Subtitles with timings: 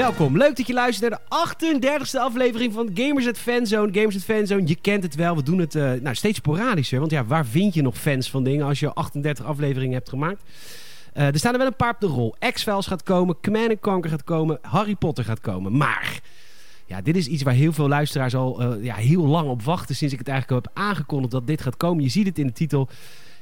[0.00, 3.92] Welkom, leuk dat je luistert naar de 38e aflevering van Gamers at Fanzone.
[3.92, 6.98] Gamers at Fanzone, je kent het wel, we doen het uh, nou, steeds sporadischer.
[6.98, 10.42] Want ja, waar vind je nog fans van dingen als je 38 afleveringen hebt gemaakt?
[11.14, 12.34] Uh, er staan er wel een paar op de rol.
[12.52, 15.76] X-Files gaat komen, Command Conquer gaat komen, Harry Potter gaat komen.
[15.76, 16.20] Maar
[16.86, 19.96] ja, dit is iets waar heel veel luisteraars al uh, ja, heel lang op wachten
[19.96, 22.04] sinds ik het eigenlijk heb aangekondigd dat dit gaat komen.
[22.04, 22.88] Je ziet het in de titel.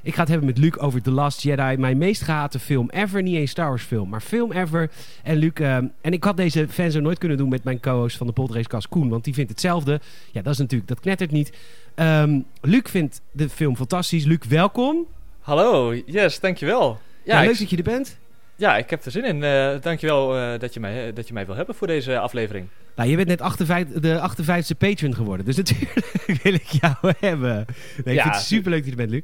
[0.02, 1.76] Ik ga het hebben met Luc over The Last Jedi.
[1.76, 3.22] Mijn meest gehate film ever.
[3.22, 4.90] Niet eens Star Wars film, maar film ever.
[5.22, 5.50] En Luc...
[5.60, 8.32] Uh, en ik had deze fans zo nooit kunnen doen met mijn co-host van de
[8.32, 9.08] Podracecast Koen.
[9.08, 10.00] Want die vindt hetzelfde.
[10.32, 10.88] Ja, dat is natuurlijk...
[10.88, 11.52] Dat knettert niet.
[11.96, 14.24] Um, Luc vindt de film fantastisch.
[14.24, 15.06] Luc, welkom.
[15.40, 15.94] Hallo.
[16.06, 17.00] Yes, dankjewel.
[17.24, 17.58] Ja, ja leuk ik...
[17.58, 18.18] dat je er bent.
[18.56, 19.42] Ja, ik heb er zin in.
[19.42, 22.66] Uh, dankjewel uh, dat, je mij, dat je mij wil hebben voor deze aflevering.
[22.96, 24.30] Nou, je bent net 58, de
[24.74, 25.46] 58e patron geworden.
[25.46, 25.92] Dus natuurlijk
[26.42, 27.66] wil ik jou hebben.
[28.04, 29.22] Nee, ik vind het superleuk dat je er bent, Luc.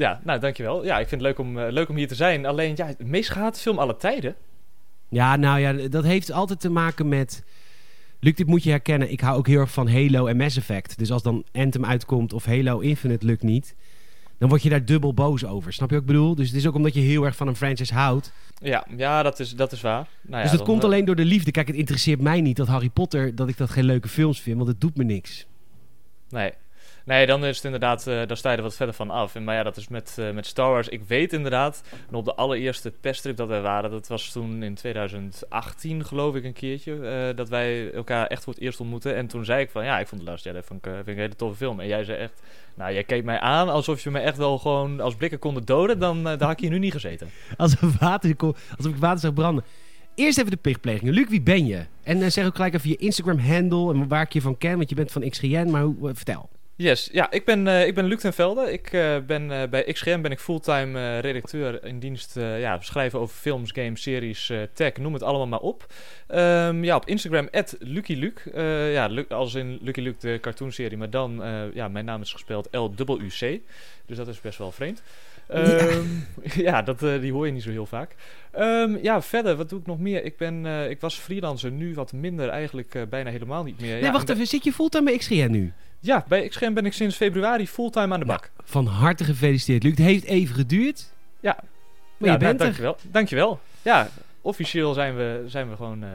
[0.00, 0.84] Ja, nou dankjewel.
[0.84, 2.46] Ja, ik vind het leuk om, uh, leuk om hier te zijn.
[2.46, 4.34] Alleen, ja, het meest gehate film alle tijden.
[5.08, 7.44] Ja, nou ja, dat heeft altijd te maken met...
[8.20, 9.10] Luc, dit moet je herkennen.
[9.10, 10.98] Ik hou ook heel erg van Halo en Mass Effect.
[10.98, 13.74] Dus als dan Anthem uitkomt of Halo Infinite lukt niet...
[14.38, 15.72] dan word je daar dubbel boos over.
[15.72, 16.34] Snap je wat ik bedoel?
[16.34, 18.32] Dus het is ook omdat je heel erg van een franchise houdt.
[18.58, 20.08] Ja, ja dat, is, dat is waar.
[20.22, 21.50] Nou dus ja, dat komt alleen door de liefde.
[21.50, 23.34] Kijk, het interesseert mij niet dat Harry Potter...
[23.34, 25.46] dat ik dat geen leuke films vind, want het doet me niks.
[26.28, 26.52] Nee,
[27.04, 29.34] Nee, dan is het inderdaad, uh, daar sta je er wat verder van af.
[29.34, 30.88] En, maar ja, dat is met, uh, met Star Wars.
[30.88, 36.04] Ik weet inderdaad, op de allereerste perstrip dat wij waren, dat was toen in 2018
[36.04, 39.16] geloof ik een keertje, uh, dat wij elkaar echt voor het eerst ontmoeten.
[39.16, 41.20] En toen zei ik van, ja, ik vond Last Jedi vind ik, vind ik een
[41.20, 41.80] hele toffe film.
[41.80, 42.42] En jij zei echt,
[42.74, 45.98] nou, jij keek mij aan alsof je me echt wel gewoon als blikken konden doden,
[45.98, 47.28] dan, dan had ik hier nu niet gezeten.
[47.56, 48.34] Als een water,
[48.76, 49.64] alsof ik water zag branden.
[50.14, 51.14] Eerst even de plichtplegingen.
[51.14, 51.86] Luc, wie ben je?
[52.02, 54.94] En zeg ook gelijk even je Instagram-handle en waar ik je van ken, want je
[54.94, 56.48] bent van XGN, maar hoe, vertel.
[56.80, 58.72] Yes, ja, ik ben, uh, ik ben Luc ten Velde.
[58.72, 63.36] Ik uh, ben uh, bij XGM ben ik fulltime redacteur in dienst ja, schrijven over
[63.36, 65.86] films, games, series, tech, noem het allemaal maar op.
[66.28, 67.48] Um, ja, op Instagram
[67.78, 68.42] @luckyluc.
[68.92, 71.42] ja, als in Lucky Luke de cartoonserie, maar dan
[71.74, 73.58] ja, mijn naam is gespeld LWC.
[74.06, 75.02] Dus dat is best wel vreemd.
[75.54, 78.14] Um, ja, ja dat, die hoor je niet zo heel vaak.
[78.58, 80.24] Um, ja, verder, wat doe ik nog meer?
[80.24, 83.92] Ik, ben, ik was freelancer, nu wat minder, eigenlijk bijna helemaal niet meer.
[83.92, 85.72] Nee, ja, wacht even, zit je fulltime bij XGN nu?
[86.00, 88.50] Ja, bij XGM ben ik sinds februari fulltime aan de bak.
[88.56, 89.92] Nou, van harte gefeliciteerd, Luc.
[89.92, 91.12] Het heeft even geduurd.
[91.40, 91.56] Ja,
[92.16, 92.96] maar ja, je bent nou, dankjewel.
[93.02, 93.60] Dankjewel.
[93.82, 94.08] Ja,
[94.40, 96.10] officieel zijn we, zijn we gewoon uh,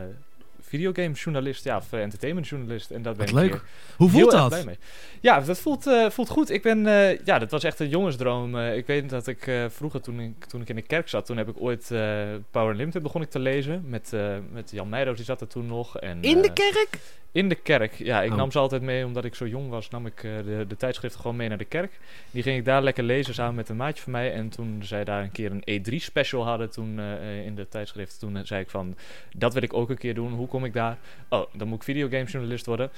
[0.75, 2.91] videogamejournalist, ja, of uh, entertainmentjournalist.
[2.91, 3.61] En dat ben Wat leuk.
[3.97, 4.49] Hoe voelt dat?
[4.49, 4.77] Blij mee.
[5.21, 6.49] Ja, dat voelt, uh, voelt goed.
[6.49, 8.57] Ik ben, uh, ja, dat was echt een jongensdroom.
[8.57, 11.49] ik weet dat ik vroeger, toen ik, toen ik in de kerk zat, toen heb
[11.49, 11.87] ik ooit
[12.51, 13.83] Power Limited begon ik te lezen.
[13.87, 14.13] Met,
[14.51, 15.99] met Jan Meijers, die zat er toen nog.
[15.99, 16.99] En, in de kerk?
[17.31, 18.21] In de kerk, ja.
[18.21, 18.37] Ik oh.
[18.37, 21.35] nam ze altijd mee, omdat ik zo jong was, nam ik de, de tijdschriften gewoon
[21.35, 21.99] mee naar de kerk.
[22.31, 24.33] Die ging ik daar lekker lezen samen met een maatje van mij.
[24.33, 26.99] En toen zij daar een keer een E3 special hadden toen
[27.45, 28.95] in de tijdschrift, toen zei ik van,
[29.33, 30.33] dat wil ik ook een keer doen.
[30.33, 30.97] Hoe kom ik daar?
[31.29, 32.89] Oh, dan moet ik videogamejournalist worden.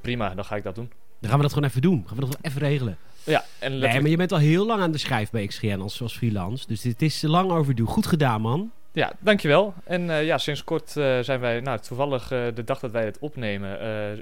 [0.00, 0.90] Prima, dan ga ik dat doen.
[1.20, 2.04] Dan gaan we dat gewoon even doen.
[2.06, 2.96] Gaan we dat gewoon even regelen.
[3.24, 6.02] Ja, en nee, maar je bent al heel lang aan de schrijf bij XGN als,
[6.02, 6.66] als freelance.
[6.66, 7.86] Dus dit is lang overdue.
[7.86, 8.70] Goed gedaan, man.
[8.94, 9.74] Ja, dankjewel.
[9.84, 13.04] En uh, ja, sinds kort uh, zijn wij, nou toevallig uh, de dag dat wij
[13.04, 13.68] het opnemen,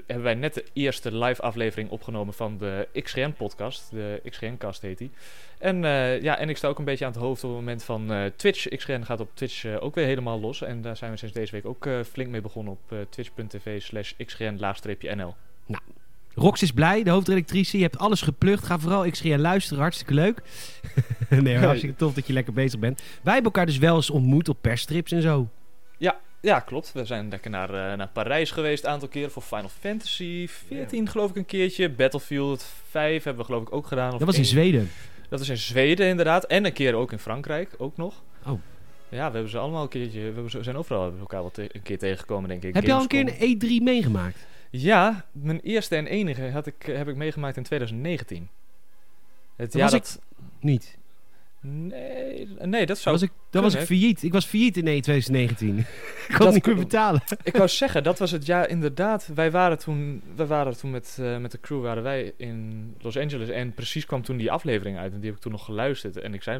[0.05, 3.91] hebben wij net de eerste live aflevering opgenomen van de XGN-podcast.
[3.91, 5.11] De XGN-cast heet die.
[5.57, 5.81] En
[6.21, 8.67] ja, en ik sta ook een beetje aan het hoofd op het moment van Twitch.
[8.67, 10.61] XGN gaat op Twitch ook weer helemaal los.
[10.61, 15.35] En daar zijn we sinds deze week ook flink mee begonnen op twitch.tv slash xgn-nl.
[15.65, 15.83] Nou,
[16.35, 17.77] Rox is blij, de hoofdredactrice.
[17.77, 18.65] Je hebt alles geplukt.
[18.65, 20.41] Ga vooral XGN luisteren, hartstikke leuk.
[21.29, 23.01] nee, hartstikke tof dat je lekker bezig bent.
[23.21, 25.49] Wij hebben elkaar dus wel eens ontmoet op persstrips en zo.
[25.97, 26.91] Ja, ja, klopt.
[26.91, 31.09] We zijn lekker naar, uh, naar Parijs geweest een aantal keren voor Final Fantasy 14
[31.09, 31.89] geloof ik een keertje.
[31.89, 34.11] Battlefield 5 hebben we geloof ik ook gedaan.
[34.11, 34.89] dat was in Zweden.
[35.29, 36.45] Dat was in Zweden inderdaad.
[36.45, 38.23] En een keer ook in Frankrijk, ook nog.
[38.45, 38.61] Oh.
[39.09, 40.31] Ja, we hebben ze allemaal een keertje...
[40.31, 42.73] We zijn overal hebben elkaar wel een keer tegengekomen, denk ik.
[42.73, 44.45] Heb je al een keer een E3 meegemaakt?
[44.75, 48.49] Ja, mijn eerste en enige had ik, heb ik meegemaakt in 2019.
[49.55, 50.21] Het jaar dat...
[50.59, 50.97] niet.
[51.65, 53.15] Nee, nee, dat zou.
[53.15, 54.23] Was ik, dan was ik failliet.
[54.23, 55.77] Ik was failliet in 2019.
[56.27, 57.21] ik kon niet meer betalen.
[57.43, 59.29] ik wou zeggen, dat was het jaar inderdaad.
[59.35, 63.17] Wij waren toen, wij waren toen met, uh, met de crew waren wij in Los
[63.17, 63.49] Angeles.
[63.49, 65.13] En precies kwam toen die aflevering uit.
[65.13, 66.17] En die heb ik toen nog geluisterd.
[66.17, 66.59] En ik zei,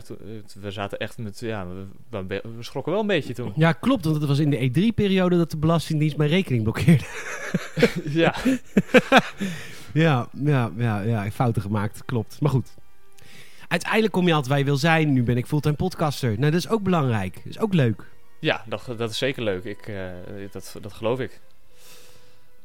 [0.61, 1.39] we zaten echt met.
[1.39, 1.67] Ja,
[2.09, 3.53] we schrokken wel een beetje toen.
[3.55, 4.03] Ja, klopt.
[4.05, 7.05] Want het was in de E3-periode dat de Belastingdienst mijn rekening blokkeerde.
[8.21, 8.35] ja.
[9.93, 12.05] ja, ja, ja, ja, fouten gemaakt.
[12.05, 12.37] Klopt.
[12.41, 12.81] Maar goed
[13.73, 15.13] uiteindelijk kom je altijd waar je wil zijn.
[15.13, 16.29] Nu ben ik fulltime podcaster.
[16.39, 17.33] Nou, dat is ook belangrijk.
[17.33, 18.05] Dat is ook leuk.
[18.39, 19.63] Ja, dat, dat is zeker leuk.
[19.63, 20.11] Ik, uh,
[20.51, 21.39] dat, dat geloof ik.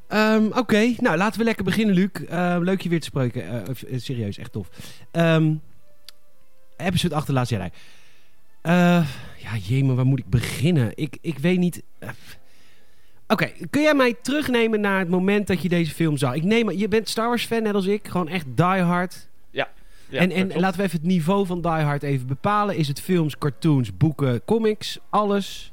[0.08, 0.96] Um, Oké, okay.
[0.98, 2.08] nou laten we lekker beginnen, Luc.
[2.30, 3.64] Uh, leuk je weer te spreken.
[3.90, 4.68] Uh, serieus, echt tof.
[5.12, 5.60] Um,
[6.76, 7.72] episode 8, de laatste jij.
[9.36, 10.92] ja, waar moet ik beginnen?
[10.94, 11.82] Ik, ik weet niet...
[13.26, 16.34] Oké, kun jij mij terugnemen naar het moment dat je deze film zag?
[16.34, 19.28] Ik neem, je bent Star Wars fan net als ik, gewoon echt die hard.
[20.08, 22.76] Ja, en en laten we even het niveau van Die Hard even bepalen.
[22.76, 25.72] Is het films, cartoons, boeken, comics, alles?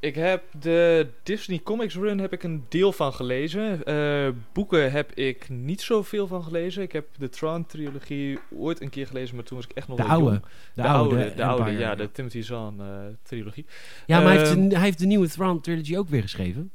[0.00, 3.84] Ik heb de Disney Comics run heb ik een deel van gelezen.
[3.84, 6.82] Eh, boeken heb ik niet zoveel van gelezen.
[6.82, 9.96] Ik heb de Tron trilogie ooit een keer gelezen, maar toen was ik echt nog
[9.96, 10.24] De oude.
[10.30, 10.40] jong.
[10.42, 12.86] De, De, oude, de, oude, ja, de Timothy Zahn eh,
[13.22, 13.66] trilogie.
[14.06, 16.70] Ja, maar hij, heeft, Ehm, de- hij heeft de nieuwe Thrawn trilogy ook weer geschreven.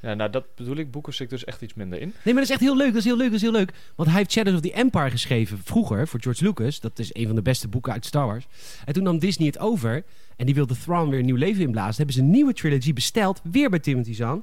[0.00, 0.90] Ja, nou dat bedoel ik.
[0.90, 2.08] Boeken zit dus echt iets minder in.
[2.24, 2.88] Nee, maar dat is echt heel leuk.
[2.88, 3.26] Dat is heel leuk.
[3.26, 3.72] Dat is heel leuk.
[3.94, 6.80] Want hij heeft Shadows of the Empire geschreven vroeger voor George Lucas.
[6.80, 8.46] Dat is een van de beste boeken uit Star Wars.
[8.84, 10.04] En toen nam Disney het over.
[10.36, 11.96] En die wilde Thrawn weer een nieuw leven inblazen.
[11.96, 13.40] Hebben ze een nieuwe trilogy besteld.
[13.50, 14.42] Weer bij Timothy Zahn.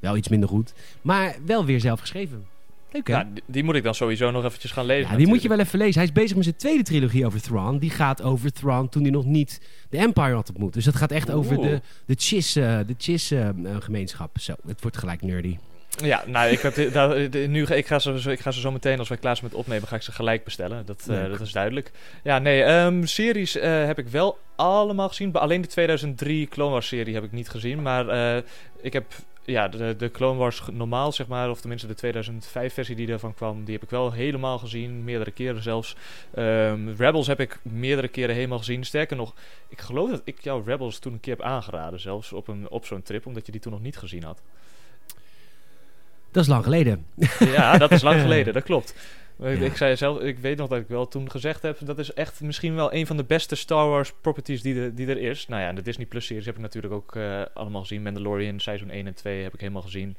[0.00, 0.72] Wel iets minder goed.
[1.02, 2.57] Maar wel weer zelf geschreven.
[2.92, 3.12] Leuk hè?
[3.12, 5.10] Nou, die, moet ik dan sowieso nog eventjes gaan lezen.
[5.10, 5.94] Ja, die moet je wel even lezen.
[5.94, 7.78] Hij is bezig met zijn tweede trilogie over Thrawn.
[7.78, 10.72] Die gaat over Thrawn toen hij nog niet de Empire had ontmoet.
[10.72, 14.38] Dus dat gaat echt over de, de Chiss, eh, de Chiss eh, eh, gemeenschap.
[14.38, 15.56] Zo, het wordt gelijk nerdy.
[16.02, 16.60] Ja, nou, ik,
[17.32, 19.48] de- nu, ga- ik, ga ze, ik ga ze zo meteen, als wij klaar zijn
[19.50, 20.86] met opnemen, ga ik ze gelijk bestellen.
[20.86, 21.90] Dat, dat is duidelijk.
[22.24, 25.32] Ja, nee, ehm, series heb ik wel allemaal gezien.
[25.32, 27.82] Alleen de 2003 Clone Wars serie heb ik niet gezien.
[27.82, 28.42] Maar
[28.80, 29.04] ik heb
[29.50, 33.34] ja, de, de Clone Wars normaal, zeg maar, of tenminste de 2005 versie die daarvan
[33.34, 35.04] kwam, die heb ik wel helemaal gezien.
[35.04, 35.96] Meerdere keren zelfs.
[36.34, 38.84] Ehm, Rebels heb ik meerdere keren helemaal gezien.
[38.84, 39.34] Sterker nog,
[39.68, 42.86] ik geloof dat ik jou Rebels toen een keer heb aangeraden, zelfs op, een, op
[42.86, 44.42] zo'n trip, omdat je die toen nog niet gezien had.
[46.30, 47.06] Dat is lang geleden.
[47.38, 48.94] Ja, dat is lang geleden, dat klopt.
[49.42, 52.12] Ik, ik zei zelf, ik weet nog dat ik wel toen gezegd heb, dat is
[52.14, 55.46] echt misschien wel een van de beste Star Wars properties die, er- die er is.
[55.48, 58.02] Nou ja, de Disney Plus series heb ik natuurlijk ook eh, allemaal gezien.
[58.02, 60.16] Mandalorian, seizoen 1 en 2 heb ik helemaal gezien.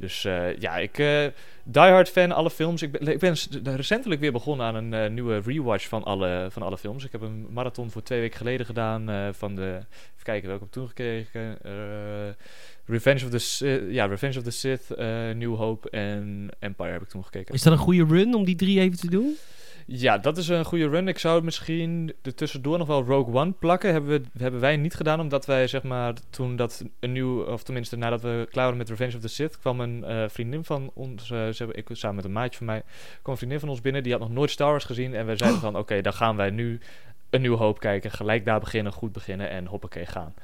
[0.00, 1.26] Dus eh, ja, ik uh,
[1.64, 2.82] die hard fan, alle films.
[2.82, 6.62] Ik ben, ik ben recentelijk weer begonnen aan een eh, nieuwe rewatch van alle, van
[6.62, 7.04] alle films.
[7.04, 10.62] Ik heb een marathon voor twee weken geleden gedaan eh, van de, even kijken welke
[10.62, 11.62] heb ik toen gekregen.
[11.62, 12.34] Eh,
[12.86, 17.02] Revenge of the Sith, ja, Revenge of the Sith, eh, New Hope en Empire heb
[17.02, 17.54] ik toen gekeken.
[17.54, 19.36] Is dat een goede run om die drie even te doen?
[19.92, 21.08] Ja, dat is een goede run.
[21.08, 23.92] Ik zou misschien er tussendoor nog wel Rogue One plakken.
[23.92, 27.62] Hebben, we, hebben wij niet gedaan, omdat wij zeg maar toen dat een nieuw, of
[27.62, 30.90] tenminste nadat we klaar waren met Revenge of the Sith, kwam een eh, vriendin van
[30.94, 32.82] ons, eh, ze hebben, ik samen met een maatje van mij,
[33.22, 35.14] kwam een vriendin van ons binnen, die had nog nooit Star Wars gezien.
[35.14, 36.80] En wij zeiden van, oké, dan gaan wij nu
[37.30, 38.10] een nieuwe hoop kijken.
[38.10, 40.34] Gelijk daar beginnen, goed beginnen en hoppakee gaan.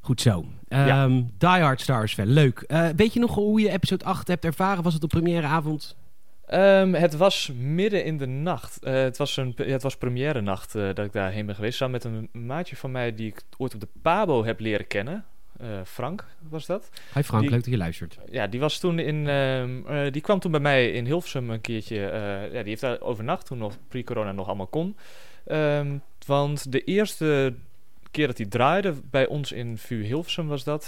[0.00, 0.44] Goed zo.
[0.68, 1.04] Ja.
[1.04, 2.26] Ehm Die Hard Star Wars fan.
[2.26, 2.60] Leuk.
[2.60, 4.82] Eh, weet je nog hoe je episode 8 hebt ervaren?
[4.82, 5.46] Was het op première
[6.46, 8.82] Ehm, het was midden in de nacht.
[8.84, 11.76] Eh, het, was een, het was première nacht eh, dat ik daarheen ben geweest.
[11.76, 15.24] Samen met een maatje van mij die ik ooit op de Pabo heb leren kennen.
[15.60, 16.90] Eh, Frank was dat.
[17.14, 18.18] Hi Frank, Die- leuk dat je luistert.
[18.30, 19.28] Ja, die was toen in.
[19.28, 21.96] ehm, eh, die kwam toen bij mij in Hilversum een keertje.
[22.52, 24.96] ja, die heeft daar overnacht toen nog pre-corona nog allemaal kon.
[25.46, 25.96] Ehm,
[26.26, 27.54] want de eerste
[28.10, 30.86] keer dat hij draaide bij ons in VU Hilversum was dat.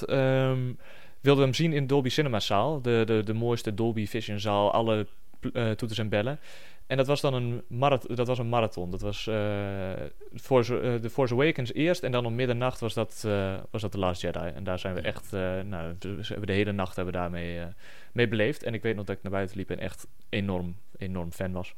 [1.20, 2.82] wilden we hem zien in Dolby Cinema zaal.
[2.82, 4.72] De, de, de mooiste Dolby Vision zaal.
[4.72, 5.06] Alle
[5.52, 6.38] eh, toeters en bellen.
[6.87, 8.90] En dat was dan een, marath dat was een marathon.
[8.90, 9.93] Dat was eh
[10.35, 12.02] Force, eh, The Force Awakens eerst.
[12.02, 14.38] En dan om middernacht was dat, eh, was dat The Last Jedi.
[14.55, 15.32] En daar zijn we echt...
[15.32, 17.66] eh, nou, dus we hebben de hele nacht hebben we daarmee eh,
[18.12, 18.62] mee beleefd.
[18.62, 21.75] En ik weet nog dat ik naar buiten liep en echt enorm, enorm fan was.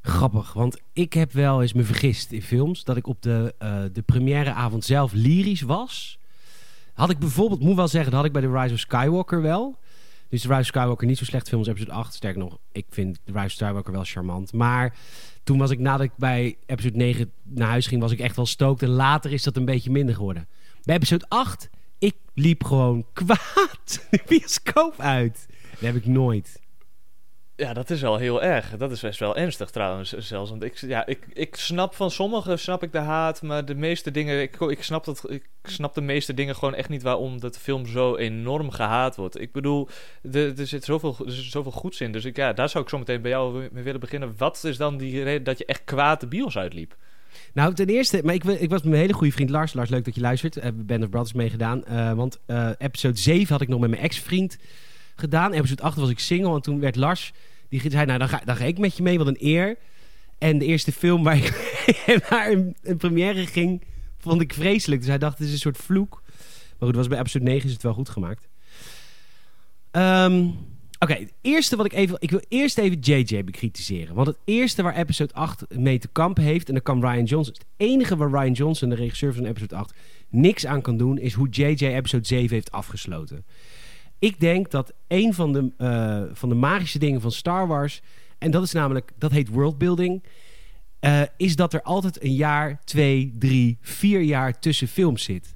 [0.00, 3.82] Grappig, want ik heb wel eens me vergist in films dat ik op de, eh
[3.92, 6.18] de premièreavond zelf lyrisch was.
[6.92, 9.78] Had ik bijvoorbeeld, moet wel zeggen, dat had ik bij The Rise of Skywalker wel.
[10.34, 12.14] Dus Rise of Skywalker niet zo slecht film als episode 8.
[12.14, 14.52] Sterker nog, ik vind Rise of Skywalker wel charmant.
[14.52, 14.96] Maar
[15.44, 18.46] toen was ik, nadat ik bij episode 9 naar huis ging, was ik echt wel
[18.46, 18.82] stookt.
[18.82, 20.48] En later is dat een beetje minder geworden.
[20.82, 25.46] Bij episode 8, ik liep gewoon kwaad de bioscoop uit.
[25.70, 26.60] Dat heb ik nooit.
[27.56, 28.76] Ja, dat is wel heel erg.
[28.76, 30.50] Dat is best wel ernstig trouwens zelfs.
[30.50, 34.10] Want ik, ja, ik, ik snap van sommigen snap ik de haat, maar de meeste
[34.10, 37.54] dingen, ik, ik, snap dat, ik snap de meeste dingen gewoon echt niet waarom dat
[37.54, 39.40] de film zo enorm gehaat wordt.
[39.40, 39.88] Ik bedoel,
[40.32, 42.12] er zit zoveel, er zit zoveel goeds in.
[42.12, 44.34] Dus ik, ja, daar zou ik zo meteen bij jou mee willen beginnen.
[44.36, 46.96] Wat is dan die reden dat je echt kwaad de bios uitliep?
[47.52, 49.72] Nou, ten eerste, maar ik, ik was met mijn hele goede vriend Lars.
[49.72, 50.56] Lars, leuk dat je luistert.
[50.56, 51.82] Uh, Band of Brothers meegedaan.
[51.88, 54.58] Uh, want uh, episode 7 had ik nog met mijn ex-vriend
[55.14, 55.52] gedaan.
[55.52, 56.54] Episode 8 was ik single.
[56.54, 57.32] En toen werd Lars,
[57.68, 59.76] die zei, nou, dan ga, dan ga ik met je mee, wat een eer.
[60.38, 61.82] En de eerste film waar ik
[62.30, 63.82] naar een, première ging,
[64.18, 65.00] vond ik vreselijk.
[65.00, 66.22] Dus hij dacht, het is een soort vloek.
[66.78, 68.48] Maar goed, was bij episode 9 is het wel goed gemaakt.
[69.92, 70.56] Um,
[71.04, 72.16] Oké, het eerste wat ik even...
[72.18, 74.14] Ik wil eerst even JJ bekritiseren.
[74.14, 76.68] Want het eerste waar episode 8 mee te kampen heeft...
[76.68, 77.54] en dan kan Ryan Johnson...
[77.54, 79.94] Het enige waar Ryan Johnson, de regisseur van episode 8...
[80.28, 81.18] niks aan kan doen...
[81.18, 83.44] is hoe JJ episode 7 heeft afgesloten.
[84.18, 88.00] Ik denk dat een van de, uh, van de magische dingen van Star Wars...
[88.38, 89.10] en dat is namelijk...
[89.18, 90.24] dat heet worldbuilding...
[91.00, 95.54] Uh, is dat er altijd een jaar, twee, drie, vier jaar tussen films zit.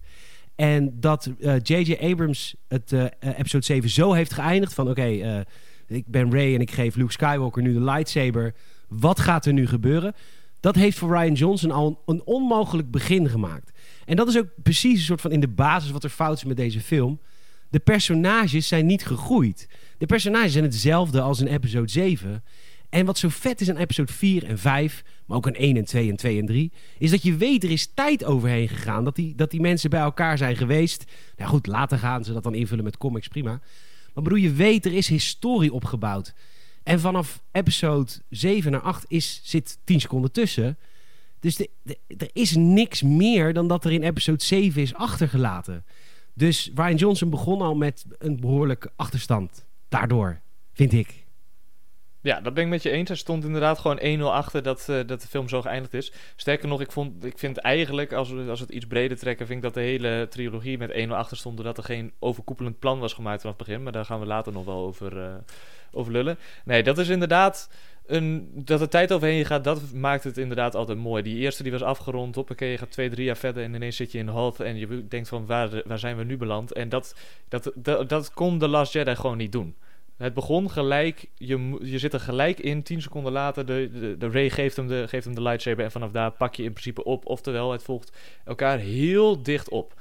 [0.55, 1.31] En dat
[1.63, 1.97] J.J.
[2.01, 4.89] Abrams het episode 7 zo heeft geëindigd van...
[4.89, 5.45] oké,
[5.87, 8.55] ik ben Ray en ik geef Luke Skywalker nu de lightsaber.
[8.89, 10.15] Wat gaat er nu gebeuren?
[10.61, 13.71] Dat heeft voor Ryan Johnson al een onmogelijk begin gemaakt.
[14.05, 16.45] En dat is ook precies een soort van in de basis wat er fout is
[16.45, 17.21] met deze film.
[17.71, 19.69] De personages zijn niet gegroeid.
[19.99, 22.45] De personages zijn hetzelfde als in episode 7.
[22.89, 25.85] En wat zo vet is aan episode 4 en 5, maar ook aan 1 en
[25.85, 29.05] 2 en 2 en 3, is dat je weet er is tijd overheen gegaan.
[29.05, 31.05] Dat die, dat die mensen bij elkaar zijn geweest.
[31.37, 33.61] Nou goed, later gaan ze dat dan invullen met comics, prima.
[34.15, 36.35] Maar bedoel, je weet er is historie opgebouwd.
[36.83, 40.79] En vanaf episode 7 naar 8 is, zit 10 seconden tussen.
[41.41, 41.61] Dus
[42.07, 45.85] er is niks meer dan dat er in episode 7 is achtergelaten.
[46.39, 49.67] Dus Ryan Johnson begon al met een behoorlijke achterstand.
[49.89, 50.41] Daardoor,
[50.73, 51.27] vind ik.
[52.21, 53.09] Ja, dat ben ik met je eens.
[53.09, 56.13] Hij stond inderdaad gewoon 1-0 achter dat, uh, dat de film zo geëindigd is.
[56.37, 59.47] Sterker nog, ik, vond, ik vind eigenlijk, als we, als we het iets breder trekken,
[59.47, 61.57] vind ik dat de hele trilogie met 1-0 achter stond.
[61.57, 63.83] Doordat er geen overkoepelend plan was gemaakt vanaf het begin.
[63.83, 65.35] Maar daar gaan we later nog wel over, uh,
[65.91, 66.39] over lullen.
[66.65, 67.71] Nee, dat is inderdaad.
[68.55, 71.23] Dat er tijd overheen gaat, dat maakt het inderdaad altijd mooi.
[71.23, 74.13] Die eerste die was afgerond, hoppakee, je gaat twee, drie jaar verder en ineens zit
[74.13, 76.73] je in Hoth en je denkt van waar, waar zijn we nu beland?
[76.73, 77.15] En dat,
[77.49, 79.75] dat, dat, dat kon The Last Jedi gewoon niet doen.
[80.17, 82.83] Het begon gelijk, je, je zit er gelijk in.
[82.83, 85.85] Tien seconden later, de, de, de Ray geeft hem de, geeft hem de lightsaber.
[85.85, 87.27] En vanaf daar pak je in principe op.
[87.27, 88.13] Oftewel, het volgt
[88.45, 89.95] elkaar heel dicht op.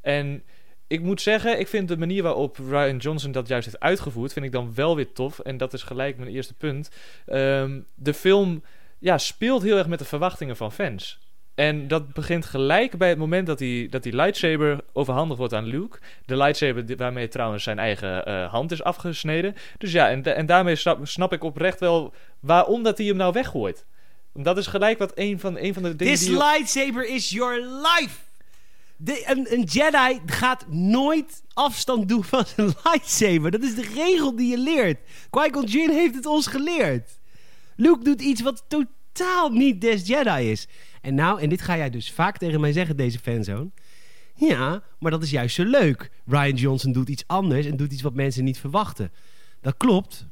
[0.00, 0.42] En
[0.88, 4.44] ik moet zeggen, ik vind de manier waarop Ryan Johnson dat juist heeft uitgevoerd, vind
[4.44, 5.38] ik dan wel weer tof.
[5.38, 6.90] En dat is gelijk mijn eerste punt.
[7.26, 8.62] Um, de film
[8.98, 11.18] ja, speelt heel erg met de verwachtingen van fans.
[11.54, 15.66] En dat begint gelijk bij het moment dat die, dat die lightsaber overhandigd wordt aan
[15.66, 15.98] Luke.
[16.26, 19.54] De lightsaber waarmee trouwens zijn eigen uh, hand is afgesneden.
[19.78, 23.32] Dus ja, en, en daarmee snap, snap, ik oprecht wel waarom dat hij hem nou
[23.32, 23.86] weggooit.
[24.32, 26.36] Dat is gelijk wat een van, een van de dingen This die...
[26.36, 28.27] lightsaber is your life!
[29.00, 33.50] De, een, Jedi gaat nooit afstand doen van zijn lightsaber.
[33.50, 34.98] Dat is de regel die je leert.
[35.30, 37.18] Qui-Gon Jinn heeft het ons geleerd.
[37.76, 40.68] Luke doet iets wat totaal niet des Jedi is.
[41.00, 43.70] En nou, en dit ga jij dus vaak tegen mij zeggen, deze fanzone.
[44.34, 46.10] Ja, maar dat is juist zo leuk.
[46.26, 49.12] Ryan Johnson doet iets anders en doet iets wat mensen niet verwachten.
[49.60, 50.26] Dat klopt.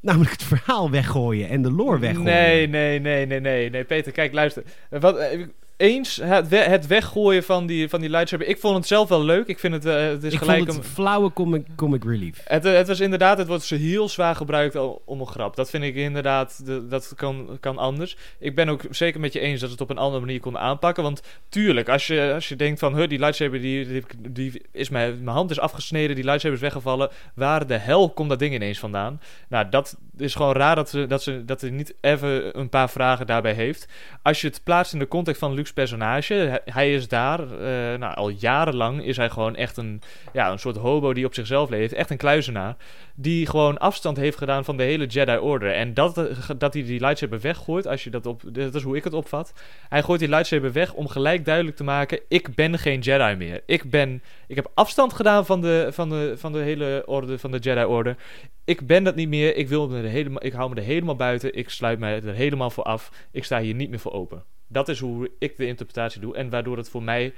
[0.00, 2.24] Namelijk het verhaal weggooien en de lore weggooien.
[2.24, 3.70] Nee, nee, nee, nee, nee.
[3.70, 4.62] Nee, Peter, kijk, luister.
[4.90, 8.46] Wat, eh, eens het, we het weggooien van die, van die lightsaber.
[8.46, 9.46] Ik vond het zelf wel leuk.
[9.46, 12.40] Ik vind het, uh, het is ik gelijk vond het een flauwe comic, comic relief.
[12.44, 15.56] Het, uh, het was inderdaad, het wordt heel zwaar gebruikt om een grap.
[15.56, 18.16] Dat vind ik inderdaad, de, dat kan, kan anders.
[18.38, 20.60] Ik ben ook zeker met je eens dat ze het op een andere manier konden
[20.60, 21.02] aanpakken.
[21.02, 25.24] Want tuurlijk, als je, als je denkt van, die lightsaber, die, die, die is mijn,
[25.24, 27.10] mijn hand is afgesneden, die lightsaber is weggevallen.
[27.34, 29.20] Waar de hel komt dat ding ineens vandaan?
[29.48, 32.90] Nou, dat is gewoon raar dat ze, dat ze dat hij niet even een paar
[32.90, 33.88] vragen daarbij heeft.
[34.22, 36.62] Als je het plaatst in de context van Luke's personage.
[36.64, 40.02] Hij is daar, uh, nou, al jarenlang is hij gewoon echt een,
[40.32, 41.92] ja, een soort hobo die op zichzelf leeft.
[41.92, 42.76] Echt een kluizenaar.
[43.14, 45.72] Die gewoon afstand heeft gedaan van de hele Jedi Order.
[45.72, 46.14] En dat,
[46.58, 49.52] dat hij die lightsaber weggooit, als je dat op, dat is hoe ik het opvat.
[49.88, 53.62] Hij gooit die lightsaber weg om gelijk duidelijk te maken, ik ben geen Jedi meer.
[53.66, 57.50] Ik ben, ik heb afstand gedaan van de, van de, van de hele orde, van
[57.50, 58.16] de Jedi Order.
[58.64, 59.56] Ik ben dat niet meer.
[59.56, 61.54] Ik, wil me er helemaal, ik hou me er helemaal buiten.
[61.54, 63.28] Ik sluit mij er helemaal voor af.
[63.32, 64.44] Ik sta hier niet meer voor open.
[64.72, 67.34] Dat is hoe ik de interpretatie doe en waardoor het voor mij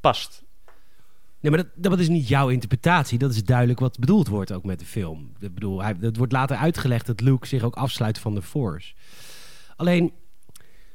[0.00, 0.44] past.
[1.40, 3.18] Nee, maar dat, dat is niet jouw interpretatie.
[3.18, 5.32] Dat is duidelijk wat bedoeld wordt ook met de film.
[5.40, 8.94] Ik bedoel, het wordt later uitgelegd dat Luke zich ook afsluit van de Force.
[9.76, 10.12] Alleen,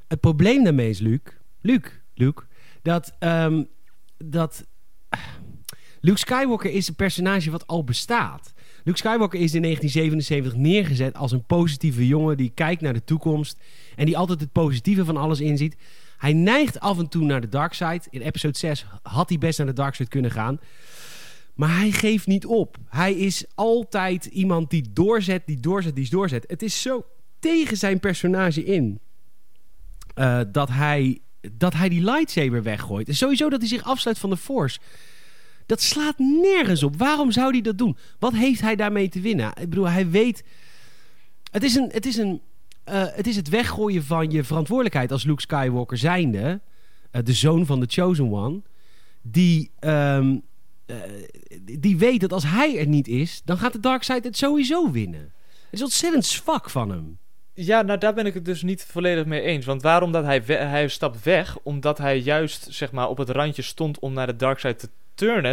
[0.07, 1.31] het probleem daarmee is, Luke...
[1.61, 2.43] Luke, Luke,
[2.81, 3.15] dat...
[3.19, 3.67] Um,
[4.17, 4.67] dat
[6.01, 8.53] Luke Skywalker is een personage wat al bestaat.
[8.89, 13.59] Luke Skywalker is in 1977 neergezet als een positieve jongen die kijkt naar de toekomst
[13.95, 15.75] en die altijd het positieve van alles inziet.
[16.17, 18.01] Hij neigt af en toe naar de dark side.
[18.09, 20.59] In episode 6 had hij best naar de dark side kunnen gaan.
[21.53, 22.77] Maar hij geeft niet op.
[22.87, 26.43] Hij is altijd iemand die doorzet, die doorzet, die doorzet.
[26.47, 27.05] Het is zo
[27.39, 28.99] tegen zijn personage in
[30.15, 31.19] uh, dat, hij,
[31.51, 33.07] dat hij die lightsaber weggooit.
[33.07, 34.79] En sowieso dat hij zich afsluit van de Force.
[35.69, 36.97] Dat slaat nergens op.
[36.97, 37.97] Waarom zou hij dat doen?
[38.19, 39.47] Wat heeft hij daarmee te winnen?
[39.47, 40.43] Ik bedoel, hij weet.
[41.51, 42.41] Het is, een, het, is een,
[42.89, 46.61] uh, het is het weggooien van je verantwoordelijkheid als Luke Skywalker zijnde.
[47.11, 48.61] Uh, de zoon van de Chosen One.
[49.21, 50.41] Die, um,
[50.85, 50.95] uh,
[51.79, 54.91] die weet dat als hij er niet is, dan gaat de Dark Side het sowieso
[54.91, 55.31] winnen.
[55.63, 57.17] Het is ontzettend zwak van hem.
[57.53, 59.65] Ja, nou daar ben ik het dus niet volledig mee eens.
[59.65, 61.57] Want waarom dat hij, hij stapt weg?
[61.63, 64.89] Omdat hij juist zeg maar, op het randje stond om naar de dark side te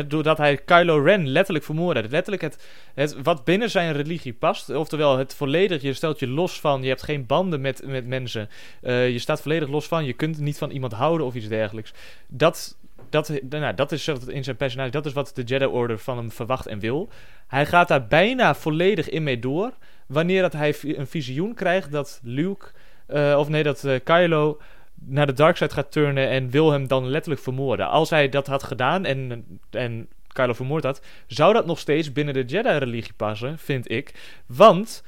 [0.09, 2.09] doordat hij Kylo Ren letterlijk vermoordde.
[2.09, 4.71] Letterlijk het, het wat binnen zijn religie past.
[4.71, 8.49] Oftewel het volledig, je stelt je los van, je hebt geen banden met, met mensen.
[8.83, 11.93] Uh, je staat volledig los van, je kunt niet van iemand houden of iets dergelijks.
[12.29, 12.77] Dat
[13.11, 16.31] dat, nou, dat is in zijn personage, dat is wat de Jedi Order van hem
[16.31, 17.09] verwacht en wil.
[17.47, 19.73] Hij gaat daar bijna volledig in mee door.
[20.07, 22.67] Wanneer dat hij een visioen krijgt dat Luke,
[23.07, 24.61] eh, of nee, dat eh, Kylo
[25.05, 27.89] naar de dark side gaat turnen en wil hem dan letterlijk vermoorden.
[27.89, 32.35] Als hij dat had gedaan en, en Kylo vermoord had, zou dat nog steeds binnen
[32.35, 34.15] de Jedi-religie passen, vind ik.
[34.47, 35.03] Want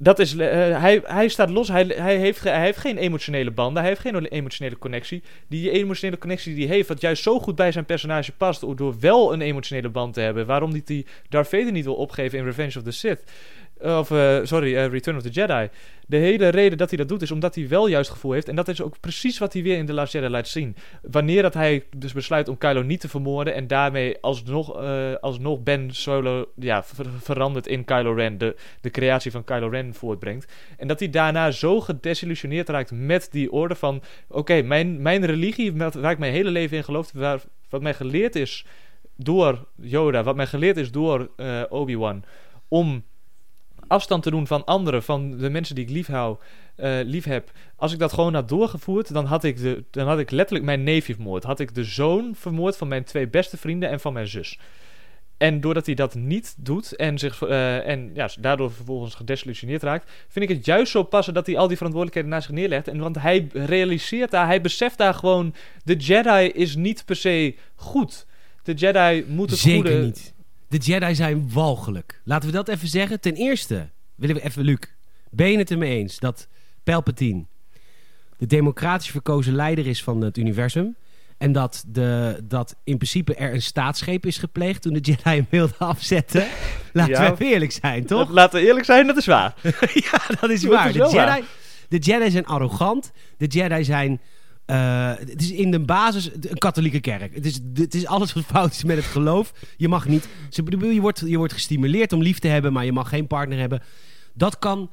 [0.00, 0.48] dat is, eh,
[0.80, 4.24] hij, hij staat los, hij, hij, heeft, hij heeft geen emotionele banden, hij heeft geen
[4.24, 5.22] emotionele connectie.
[5.48, 8.98] Die emotionele connectie die hij heeft, wat juist zo goed bij zijn personage past, door
[9.00, 10.46] wel een emotionele band te hebben.
[10.46, 13.22] Waarom niet die Darth Vader niet wil opgeven in Revenge of the Sith.
[13.80, 15.68] Of, eh, sorry, eh, Return of the Jedi.
[16.06, 18.48] De hele reden dat hij dat doet is omdat hij wel juist gevoel heeft.
[18.48, 20.76] En dat is ook precies wat hij weer in The Last Jedi laat zien.
[21.02, 23.54] Wanneer dat hij dus besluit om Kylo niet te vermoorden.
[23.54, 28.38] En daarmee alsnog, eh alsnog Ben Solo ja, ver- verandert in Kylo Ren.
[28.38, 30.52] De, de creatie van Kylo Ren voortbrengt.
[30.76, 34.02] En dat hij daarna zo gedesillusioneerd raakt met die orde van...
[34.28, 37.10] Oké, mijn, mijn religie, waar ik mijn hele leven in geloof...
[37.12, 38.66] Waar, wat mij geleerd is
[39.16, 40.22] door Yoda...
[40.22, 42.24] Wat mij geleerd is door eh, Obi-Wan...
[42.70, 43.04] Om
[43.88, 46.36] afstand te doen van anderen, van de mensen die ik lief, hou,
[46.76, 47.50] eh, lief heb.
[47.76, 50.82] Als ik dat gewoon had doorgevoerd, dan had, ik de, dan had ik letterlijk mijn
[50.82, 51.44] neefje vermoord.
[51.44, 54.58] Had ik de zoon vermoord van mijn twee beste vrienden en van mijn zus.
[55.38, 60.10] En doordat hij dat niet doet en, zich, eh, en ja, daardoor vervolgens gedesillusioneerd raakt,
[60.28, 62.88] vind ik het juist zo passen dat hij al die verantwoordelijkheden naast zich neerlegt.
[62.88, 65.54] En want hij realiseert daar, hij beseft daar gewoon,
[65.84, 68.26] de Jedi is niet per se goed.
[68.62, 70.04] De Jedi moet het Zeker goede...
[70.04, 70.36] niet.
[70.68, 72.20] De Jedi zijn walgelijk.
[72.24, 73.20] Laten we dat even zeggen.
[73.20, 74.78] Ten eerste willen we even, Luc,
[75.30, 76.48] ben je het ermee eens dat
[76.84, 77.44] Palpatine
[78.38, 80.96] de democratisch verkozen leider is van het universum?
[81.38, 85.46] En dat, de, dat in principe er een staatsgreep is gepleegd toen de Jedi hem
[85.50, 86.46] wilden afzetten?
[86.92, 87.20] Laten Ja.
[87.26, 88.30] we even eerlijk zijn, toch?
[88.30, 89.54] Laten we eerlijk zijn, dat is waar.
[90.10, 90.86] ja, dat is Dat waar.
[90.86, 91.34] is de, wel waar.
[91.36, 91.46] Jedi,
[91.88, 93.10] de Jedi zijn arrogant.
[93.36, 94.20] De Jedi zijn...
[94.68, 97.34] eh, het is in de basis een katholieke kerk.
[97.34, 99.52] Het is, het is alles wat fout is met het geloof.
[99.76, 100.28] Je mag niet...
[100.50, 103.82] Je, wordt, je wordt gestimuleerd om lief te hebben, maar je mag geen partner hebben.
[104.34, 104.90] Dat kan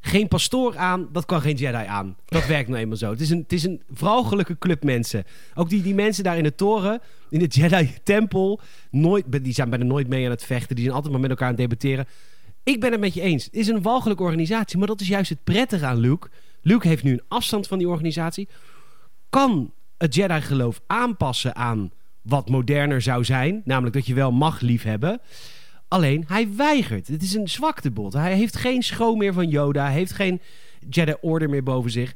[0.00, 2.16] geen pastoor aan, dat kan geen Jedi aan.
[2.26, 3.10] Dat werkt nou eenmaal zo.
[3.10, 5.24] Het is een, het is een vrouwelijke club mensen.
[5.54, 8.60] Ook die, die mensen daar in de toren, in de Jedi-tempel,
[9.40, 10.74] die zijn bijna nooit mee aan het vechten.
[10.74, 12.06] Die zijn altijd maar met elkaar aan het debatteren.
[12.62, 13.44] Ik ben het met je eens.
[13.44, 16.28] Het is een walgelijke organisatie, maar dat is juist het prettige aan Luke.
[16.62, 18.48] Luke heeft nu een afstand van die organisatie.
[19.30, 21.90] Kan het Jedi-geloof aanpassen aan
[22.22, 23.62] wat moderner zou zijn.
[23.64, 25.20] Namelijk dat je wel mag liefhebben.
[25.88, 27.08] Alleen, hij weigert.
[27.08, 28.12] Het is een zwaktebod.
[28.12, 29.84] Hij heeft geen schroom meer van Yoda.
[29.84, 30.40] Hij heeft geen
[30.88, 32.14] Jedi Order meer boven zich.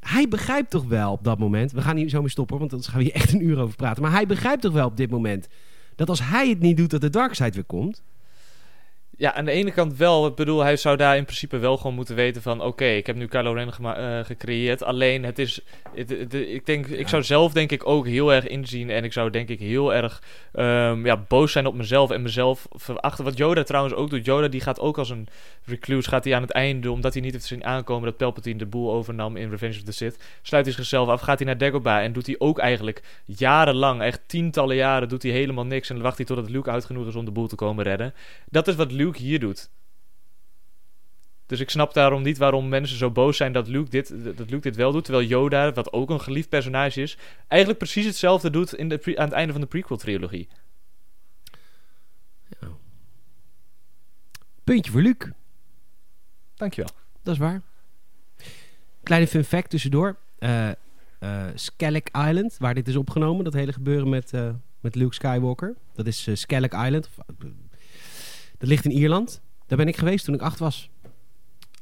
[0.00, 1.72] Hij begrijpt toch wel op dat moment...
[1.72, 3.76] We gaan hier zo mee stoppen, want anders gaan we hier echt een uur over
[3.76, 4.02] praten.
[4.02, 5.48] Maar hij begrijpt toch wel op dit moment...
[5.94, 8.02] dat als hij het niet doet, dat de Dark weer komt.
[9.22, 10.26] Ja, aan de ene kant wel.
[10.26, 12.60] Ik bedoel, hij zou daar in principe wel gewoon moeten weten van...
[12.62, 14.82] Oké, ik heb nu Kylo Ren eh, gecreëerd.
[14.82, 15.60] Alleen, het is...
[15.94, 18.90] het- het- ik, denk, ik zou zelf denk ik ook heel erg inzien...
[18.90, 22.10] en ik zou denk ik heel erg ehm, ja, boos zijn op mezelf...
[22.10, 23.24] en mezelf verachten.
[23.24, 24.24] Wat Yoda trouwens ook doet.
[24.24, 25.28] Yoda die gaat ook als een
[25.64, 26.08] recluse...
[26.08, 28.04] gaat hij aan het einde, omdat hij niet heeft zien aankomen...
[28.04, 30.18] dat Palpatine de boel overnam in Revenge of the Sith...
[30.42, 32.02] sluit hij zichzelf af, gaat hij naar Dagobah...
[32.02, 34.02] en doet hij ook eigenlijk jarenlang...
[34.02, 35.90] echt tientallen jaren doet hij helemaal niks...
[35.90, 38.14] en wacht hij totdat Luke oud genoeg is om de boel te komen redden.
[38.50, 39.70] Dat is wat Luke hier doet.
[41.46, 44.60] Dus ik snap daarom niet waarom mensen zo boos zijn dat Luke dit, dat Luke
[44.60, 45.04] dit wel doet.
[45.04, 49.16] Terwijl Yoda, wat ook een geliefd personage is, eigenlijk precies hetzelfde doet in de pre-
[49.16, 50.48] aan het einde van de prequel-trilogie.
[54.64, 55.16] Puntje voor Luc.
[56.54, 56.90] Dankjewel.
[57.22, 57.62] Dat is waar.
[59.02, 60.16] Kleine fun fact tussendoor.
[60.38, 60.70] Eh
[61.54, 63.44] Skellig Island, waar dit is opgenomen.
[63.44, 65.74] Dat hele gebeuren met, eh, met Luke Skywalker.
[65.94, 67.06] Dat is Skellig Island.
[67.06, 67.18] Of,
[68.62, 69.40] dat ligt in Ierland.
[69.66, 70.90] Daar ben ik geweest toen ik acht was.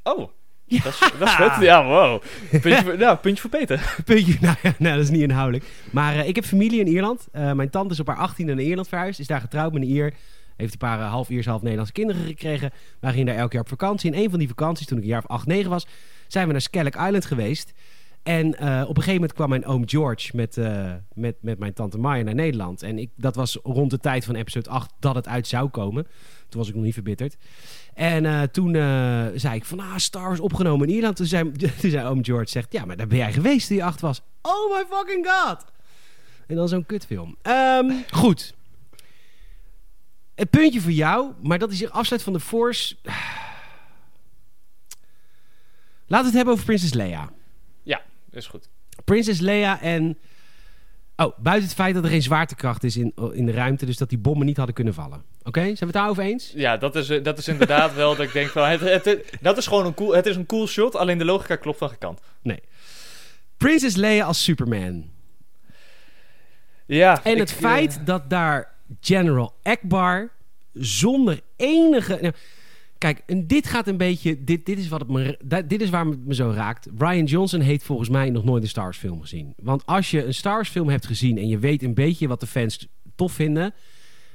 [0.02, 1.60] Oh, dat is, dat is vet.
[1.60, 2.22] Ja, wow.
[2.50, 3.96] Puntje voor, nou, puntje voor Peter.
[4.04, 5.64] Puntje, nou ja, nou, dat is niet inhoudelijk.
[5.90, 7.28] Maar eh, ik heb familie in Ierland.
[7.32, 9.20] Eh, mijn tante is op haar 18 naar Ierland verhuisd.
[9.20, 10.14] Is daar getrouwd met een Ier.
[10.56, 12.70] Heeft een paar eh, half Iers, half Nederlandse kinderen gekregen.
[13.00, 14.12] Wij gingen daar elk jaar op vakantie.
[14.12, 15.86] En een van die vakanties, toen ik een jaar of 8, 9 was,
[16.26, 17.72] zijn we naar Skellig Island geweest.
[18.22, 21.72] En eh, op een gegeven moment kwam mijn oom George met, eh, met, met mijn
[21.72, 22.82] tante Maya naar Nederland.
[22.82, 26.06] En ik, dat was rond de tijd van episode 8 dat het uit zou komen.
[26.48, 27.36] Toen was ik nog niet verbitterd.
[27.94, 28.72] En eh, toen
[29.34, 31.16] zei ik van, ah, Star Wars opgenomen in Ierland.
[31.16, 34.00] Toen zei, toen zei oom George, zegt, ja, maar daar ben jij geweest je acht
[34.00, 34.22] was.
[34.42, 35.64] Oh my fucking god.
[36.46, 37.36] En dan zo'n kutfilm.
[37.42, 38.54] Ehm, goed.
[40.34, 42.96] Het puntje voor jou, maar dat is afsluit van de Force.
[46.06, 47.30] Laten we het hebben over Princess Leia.
[48.32, 48.68] Is goed.
[49.04, 50.18] Princess Leia en...
[51.16, 53.86] Oh, buiten het feit dat er geen zwaartekracht is in, in de ruimte...
[53.86, 55.22] dus dat die bommen niet hadden kunnen vallen.
[55.42, 56.52] Oké, zijn we het daarover eens?
[56.54, 58.68] Ja, dat is, dat is inderdaad wel dat ik denk van...
[58.68, 61.24] Het, het, het- dat is gewoon een cool, het is een cool shot, alleen de
[61.24, 62.20] logica klopt van gekant.
[62.42, 62.60] Nee.
[63.56, 65.10] Princess Leia als Superman.
[66.86, 70.30] Ja, En ik, het feit eh, dat daar General Akbar
[70.72, 72.18] zonder enige...
[72.20, 72.34] Nou,
[73.00, 74.44] kijk, en dit gaat een beetje...
[74.44, 76.94] Dit, dit, is wat het me, dit is waar het me zo raakt.
[76.94, 79.54] Brian Johnson heeft volgens mij nog nooit een Star Wars film gezien.
[79.56, 81.38] Want als je een Star Wars film hebt gezien...
[81.38, 83.74] en je weet een beetje wat de fans tof vinden...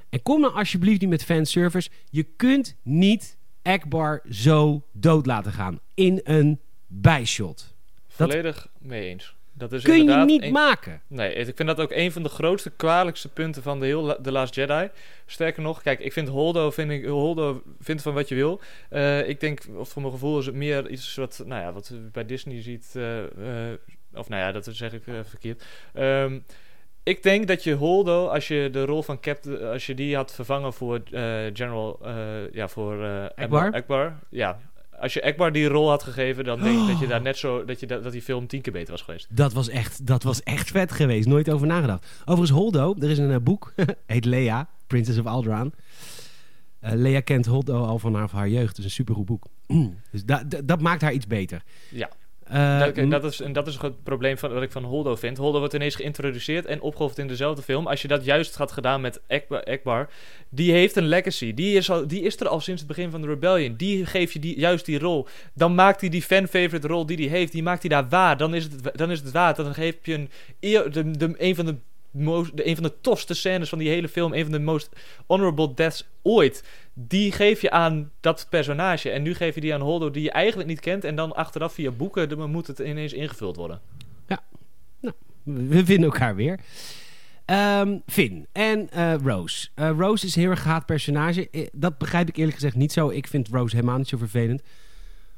[0.09, 1.89] en kom dan alsjeblieft niet met fanservice...
[2.09, 5.79] je kunt niet Akbar zo dood laten gaan.
[5.93, 7.75] In een bijshot.
[8.07, 9.34] volledig mee eens.
[9.57, 11.01] Dat is Kun je niet een- maken.
[11.07, 14.31] Nee, ik vind dat ook een van de grootste kwalijkste punten van de heel The
[14.31, 14.89] Last Jedi.
[15.25, 18.61] Sterker nog, kijk, ik vind Holdo, vind ik, Holdo vindt van wat je wil.
[18.89, 21.91] Eh, ik denk, of voor mijn gevoel is het meer iets wat, nou ja, wat
[22.11, 22.91] bij Disney ziet.
[22.95, 23.23] eh,
[23.71, 23.77] eh,
[24.13, 25.63] of nou ja, dat zeg ik verkeerd.
[25.93, 26.39] Ehm,
[27.03, 30.33] ik denk dat je Holdo, als je de rol van Captain, als je die had
[30.33, 31.01] vervangen voor
[31.53, 31.99] General,
[32.51, 33.71] ja, voor Akbar?
[33.73, 34.59] Akbar, ja.
[34.99, 37.65] Als je Akbar die rol had gegeven, dan denk ik dat je daar net zo,
[37.65, 39.27] dat, je da- dat die film tien keer beter was geweest.
[39.29, 41.27] Dat was echt, dat was echt vet geweest.
[41.27, 42.07] Nooit over nagedacht.
[42.25, 43.73] Overigens, Holdo, er is een eh, boek.
[44.05, 45.71] heet Lea, Princess of Alderaan.
[46.79, 48.67] Eh, Lea kent Holdo al van haar, jeugd.
[48.67, 49.45] Het is een supergoed boek.
[50.11, 51.61] dus da- da- dat maakt haar iets beter.
[51.91, 52.09] Ja.
[52.49, 55.37] Eh, m- dat is, en dat is het probleem van, wat ik van Holdo vind.
[55.37, 57.87] Holdo wordt ineens geïntroduceerd en opgehoofd in dezelfde film.
[57.87, 59.21] Als je dat juist had gedaan met
[59.63, 60.09] Akbar
[60.49, 61.53] die heeft een legacy.
[61.53, 63.75] Die is, al, die is er al sinds het begin van de Rebellion.
[63.75, 65.27] Die geeft je die, juist die rol.
[65.53, 68.37] Dan maakt hij die fan-favorite rol die hij heeft, die maakt hij daar waar.
[68.37, 69.55] Dan is het, dan is het waar.
[69.55, 70.29] Dan geef je een,
[70.59, 71.75] eer- de, de, een van de
[72.15, 74.89] most, de, een van de tofste scènes van die hele film, een van de most
[75.27, 76.63] honorable deaths ooit.
[76.93, 79.09] Die geef je aan dat personage.
[79.09, 81.03] En nu geef je die aan Holdo die je eigenlijk niet kent.
[81.03, 83.81] En dan achteraf via boeken dan moet het ineens ingevuld worden.
[85.43, 86.59] We vinden elkaar weer.
[87.45, 89.67] Ehm, Finn en eh, Rose.
[89.73, 91.49] Eh, Rose is een heel erg gehaat personage.
[91.49, 93.09] Eh, Dat begrijp ik eerlijk gezegd niet zo.
[93.09, 94.61] Ik vind Rose helemaal niet zo vervelend.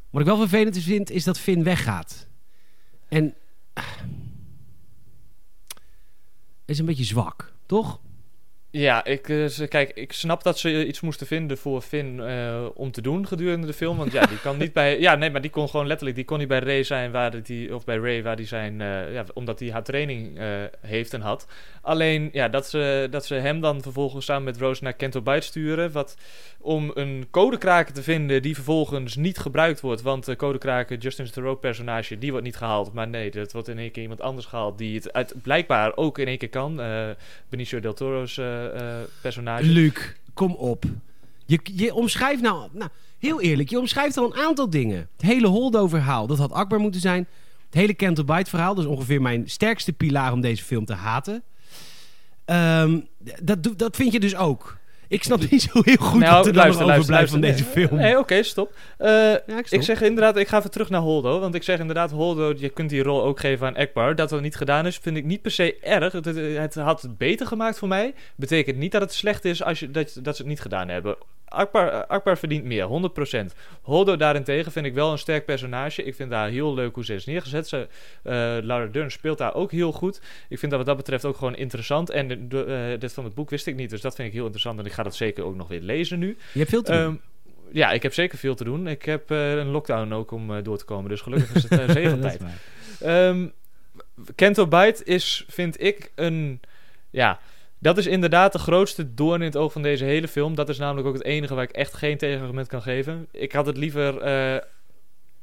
[0.09, 2.27] Wat ik wel vervelend vind, is dat Finn weggaat.
[3.07, 3.33] En...
[3.73, 3.83] ah,
[6.67, 7.99] is een beetje zwak, toch?
[8.77, 12.91] Ja, ik, eh, kijk, ik snap dat ze iets moesten vinden voor Finn eh, om
[12.91, 13.97] te doen gedurende de film.
[13.97, 14.99] Want ja, die kan niet bij.
[14.99, 16.15] Ja, nee, maar die kon gewoon letterlijk.
[16.15, 17.75] Die kon niet bij Ray zijn waar die.
[17.75, 18.81] Of bij Ray waar die zijn.
[18.81, 20.45] eh, ja, omdat hij haar training eh,
[20.81, 21.47] heeft en had.
[21.81, 25.41] Alleen ja, dat ze, dat ze hem dan vervolgens samen met Rose naar Kento Bite
[25.41, 25.91] sturen.
[25.91, 26.17] Wat
[26.59, 30.01] om een codekraker te vinden die vervolgens niet gebruikt wordt.
[30.01, 32.93] Want de codekraker, Justin Theroux personage, die wordt niet gehaald.
[32.93, 36.17] Maar nee, dat wordt in één keer iemand anders gehaald die het uit, blijkbaar ook
[36.17, 36.81] in één keer kan.
[36.81, 37.09] Eh
[37.49, 38.66] Benicio del Toro's eh, eh,
[39.21, 39.63] personage.
[39.63, 39.93] Luc,
[40.33, 40.85] kom op.
[41.45, 44.97] Je, je omschrijft nou, nou, heel eerlijk, je omschrijft al een aantal dingen.
[44.97, 47.27] Het hele Holdo-verhaal, dat had Akbar moeten zijn.
[47.65, 50.93] Het hele Canto Bite verhaal, dat is ongeveer mijn sterkste pilaar om deze film te
[50.93, 51.43] haten.
[52.45, 52.99] Ehm,
[53.41, 54.77] dat, dat vind je dus ook.
[55.07, 57.63] Ik snap niet zo heel goed Nou, wat er dan luister, nog overblijft van deze
[57.63, 57.95] film.
[57.95, 58.73] Nee, oké, stop.
[58.97, 59.09] Eh,
[59.47, 61.39] ja, ik, zeg inderdaad, ik ga even terug naar Holdo.
[61.39, 64.15] Want ik zeg inderdaad, Holdo, je kunt die rol ook geven aan Ekbar.
[64.15, 66.11] Dat dat niet gedaan is, vind ik niet per se erg.
[66.13, 68.13] Het, het, het had het beter gemaakt voor mij.
[68.35, 71.15] Betekent niet dat het slecht is als je, dat, dat ze het niet gedaan hebben.
[71.47, 73.53] Akbar, Akbar verdient meer, 100%.
[73.81, 76.03] Holdo daarentegen vind ik wel een sterk personage.
[76.03, 77.67] Ik vind daar heel leuk hoe ze is neergezet.
[77.67, 77.87] Ze,
[78.23, 80.21] eh, Laura Dern speelt daar ook heel goed.
[80.49, 82.09] Ik vind dat wat dat betreft ook gewoon interessant.
[82.09, 84.33] En de, de, eh, dit van het boek wist ik niet, dus dat vind ik
[84.33, 84.79] heel interessant.
[84.79, 86.37] En ik ga dat zeker ook nog weer lezen nu.
[86.53, 87.01] Je hebt veel te doen.
[87.01, 87.15] Ehm,
[87.71, 88.87] ja, ik heb zeker veel te doen.
[88.87, 91.09] Ik heb eh, een lockdown ook om door te komen.
[91.09, 92.41] Dus gelukkig is het uh, zegeltijd.
[92.41, 92.59] waar.
[92.99, 93.45] Ehm
[94.35, 96.61] Kento Bite is, vind ik, een...
[97.09, 97.39] Ja,
[97.79, 100.55] dat is inderdaad de grootste doorn in het oog van deze hele film.
[100.55, 103.27] Dat is namelijk ook het enige waar ik echt geen tegenargument kan geven.
[103.31, 104.17] Ik had het liever...
[104.17, 104.57] eh,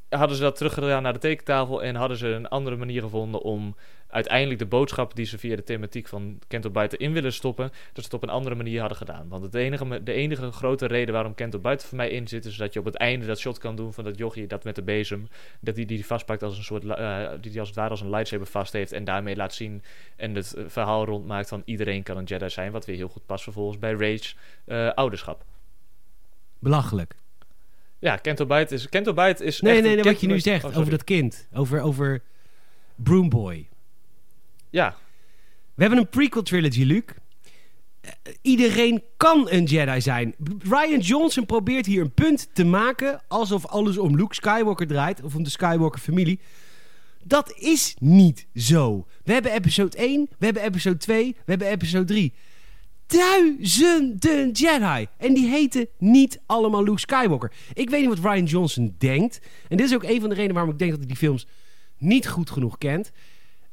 [0.09, 1.83] hadden ze dat teruggedaan naar de tekentafel...
[1.83, 3.77] en hadden ze een andere manier gevonden om
[4.15, 5.15] uiteindelijk de boodschap...
[5.15, 7.69] die ze via de thematiek van Kento Bite in willen stoppen...
[7.69, 9.29] dat ze het op een andere manier hadden gedaan.
[9.29, 12.45] Want het enige, de enige grote reden waarom Kento Bite voor mij in zit...
[12.45, 14.47] is dat je op het einde dat shot kan doen van dat jochie...
[14.47, 15.29] dat met de bezem,
[15.61, 16.85] dat hij die, die vastpakt als een soort...
[16.85, 18.93] eh, die die als het ware als een lightsaber vast heeft...
[18.93, 19.83] en daarmee laat zien
[20.17, 21.63] en het eh, verhaal rondmaakt van...
[21.65, 22.73] iedereen kan een Jedi zijn...
[22.73, 25.45] wat weer heel goed past vervolgens bij Rage eh, ouderschap.
[26.59, 27.15] Belachelijk.
[27.99, 28.89] Ja, Kento Bite is...
[28.89, 31.49] Kento is Nee, echt nee, nee, wat je nu zegt Oh, over dat kind.
[31.53, 32.23] Over, over
[32.95, 33.69] Broomboy.
[34.75, 34.97] Ja,
[35.75, 37.03] We hebben een prequel trilogy, Luc.
[38.01, 38.11] Eh,
[38.43, 40.35] iedereen kan een Jedi zijn.
[40.59, 43.21] Ryan Johnson probeert hier een punt te maken...
[43.29, 45.23] alsof alles om Luke Skywalker draait...
[45.23, 46.41] of om de Skywalker-familie.
[47.25, 49.07] Dat is niet zo.
[49.25, 52.33] We hebben episode 1, we hebben episode 2, we hebben episode 3.
[53.07, 55.07] Duizenden Jedi.
[55.17, 57.53] En die heten niet allemaal Luke Skywalker.
[57.73, 59.41] Ik weet niet wat Ryan Johnson denkt.
[59.69, 61.47] En dit is ook een van de redenen waarom ik denk dat hij die films
[61.99, 63.13] niet goed genoeg kent.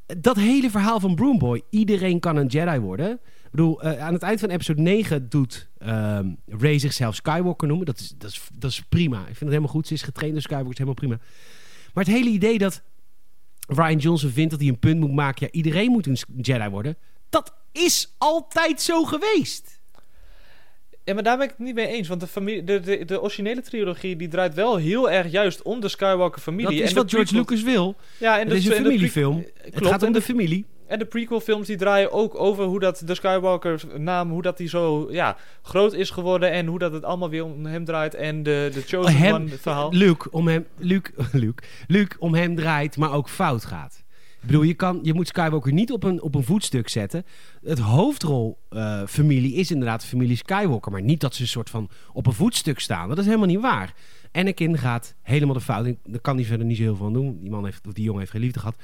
[0.06, 1.62] Dat hele verhaal van Broomboy.
[1.70, 3.10] Iedereen kan een Jedi worden.
[3.12, 7.86] Ik bedoel, eh, aan het eind van episode 9 doet ehm Rey zichzelf Skywalker noemen.
[7.86, 9.18] Dat is, dat, is, dat is prima.
[9.18, 9.86] Ik vind het helemaal goed.
[9.86, 10.70] Ze is getraind door Skywalker.
[10.70, 11.18] is helemaal prima.
[11.94, 12.82] Maar het hele idee dat
[13.66, 15.46] Ryan Johnson vindt dat hij een punt moet maken.
[15.46, 16.96] Ja, iedereen moet een Jedi worden.
[17.28, 19.80] Dat is altijd zo geweest.
[21.04, 22.08] Ja, maar daar ben ik het niet mee eens.
[22.08, 25.80] Want de, familie, de, de, de originele trilogie die draait wel heel erg juist om
[25.80, 26.76] de Skywalker-familie.
[26.76, 27.96] Dat is En wat George Lucas wil.
[28.18, 29.34] Ja, en Het de, is een familiefilm.
[29.42, 30.64] Klopt, Het gaat om de, de familie.
[30.86, 35.08] en de prequel-films die draaien ook over hoe dat de Skywalker-naam, hoe dat die zo
[35.10, 36.50] ja, groot is geworden.
[36.50, 38.14] En hoe dat het allemaal weer om hem draait.
[38.14, 39.92] En de, de Chosen Hem- One-verhaal.
[39.92, 44.01] Luke, om hem, Luke, Luke, Luke om hem draait, maar ook fout gaat.
[44.42, 47.24] Ik bedoel, je, kan, je moet Skywalker niet op een, op een voetstuk zetten.
[47.62, 50.92] Het hoofdrolfamilie is inderdaad de familie Skywalker.
[50.92, 53.08] Maar niet dat ze een soort van op een voetstuk staan.
[53.08, 53.94] Dat is helemaal niet waar.
[54.32, 55.94] Anakin gaat helemaal de fout.
[56.04, 57.38] Daar kan hij verder niet zo heel veel aan doen.
[57.40, 58.76] Die, man heeft, of die jongen heeft geen liefde gehad.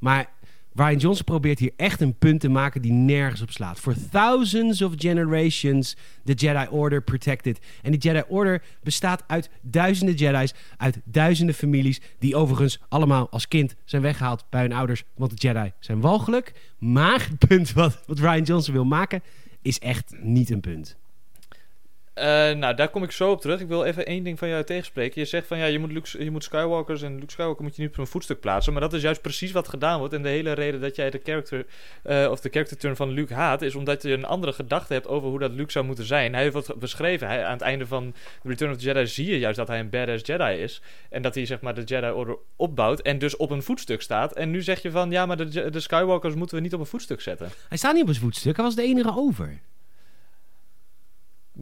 [0.00, 0.32] Maar
[0.74, 3.80] Ryan Johnson probeert hier echt een punt te maken die nergens op slaat.
[3.80, 7.58] For thousands of generations, the Jedi Order protected.
[7.82, 13.48] En die Jedi Order bestaat uit duizenden Jedi's, uit duizenden families, die overigens allemaal als
[13.48, 16.52] kind zijn weggehaald bij hun ouders, want de Jedi zijn walgelijk.
[16.78, 19.22] Maar het punt wat, wat Ryan Johnson wil maken,
[19.62, 20.99] is echt niet een punt.
[22.20, 23.60] Eh, nou, daar kom ik zo op terug.
[23.60, 25.20] Ik wil even één ding van jou tegenspreken.
[25.20, 27.82] Je zegt van ja, je moet, Luke, je moet Skywalkers en Luke Skywalker moet je
[27.82, 28.72] niet op een voetstuk plaatsen.
[28.72, 30.14] Maar dat is juist precies wat gedaan wordt.
[30.14, 31.66] En de hele reden dat jij de character,
[32.02, 35.06] eh, of de character turn van Luke haat, is omdat je een andere gedachte hebt
[35.06, 36.32] over hoe dat Luke zou moeten zijn.
[36.32, 37.26] Hij heeft wat beschreven.
[37.26, 39.90] Hij, aan het einde van Return of the Jedi zie je juist dat hij een
[39.90, 40.82] badass Jedi is.
[41.10, 44.32] En dat hij zeg maar de Jedi Order opbouwt en dus op een voetstuk staat.
[44.32, 46.86] En nu zeg je van ja, maar de, de Skywalkers moeten we niet op een
[46.86, 47.48] voetstuk zetten.
[47.68, 49.60] Hij staat niet op zijn voetstuk, hij was de enige over.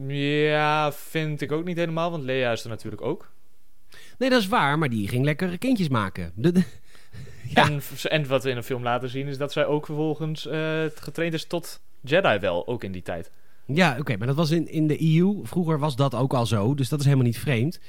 [0.07, 3.31] Ja, vind ik ook niet helemaal, want Leia is er natuurlijk ook.
[4.17, 6.31] Nee, dat is waar, maar die ging lekker kindjes maken.
[6.35, 6.63] De- de-
[7.53, 7.69] Ja.
[7.69, 10.83] En, en wat we in een film laten zien is dat zij ook vervolgens eh,
[10.95, 13.31] getraind is tot Jedi wel, ook in die tijd.
[13.65, 15.39] Ja, oké, maar dat was in, in de EU.
[15.43, 17.79] Vroeger was dat ook al zo, dus dat is helemaal niet vreemd.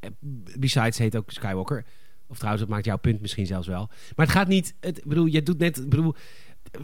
[0.00, 0.10] Eh,
[0.58, 1.84] Besides heet ook Skywalker.
[2.26, 3.88] Of trouwens, dat maakt jouw punt misschien zelfs wel.
[4.16, 4.74] Maar het gaat niet...
[4.80, 5.88] Het, ik bedoel, je doet net...
[5.88, 6.14] bedoel,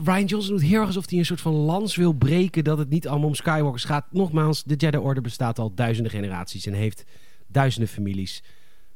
[0.04, 2.64] Ryan Johnson doet heel erg alsof hij een soort van lans wil breken...
[2.64, 4.06] dat het niet allemaal om Skywalkers gaat.
[4.10, 6.66] Nogmaals, de Jedi Order bestaat al duizenden generaties...
[6.66, 7.04] en heeft
[7.46, 8.42] duizenden families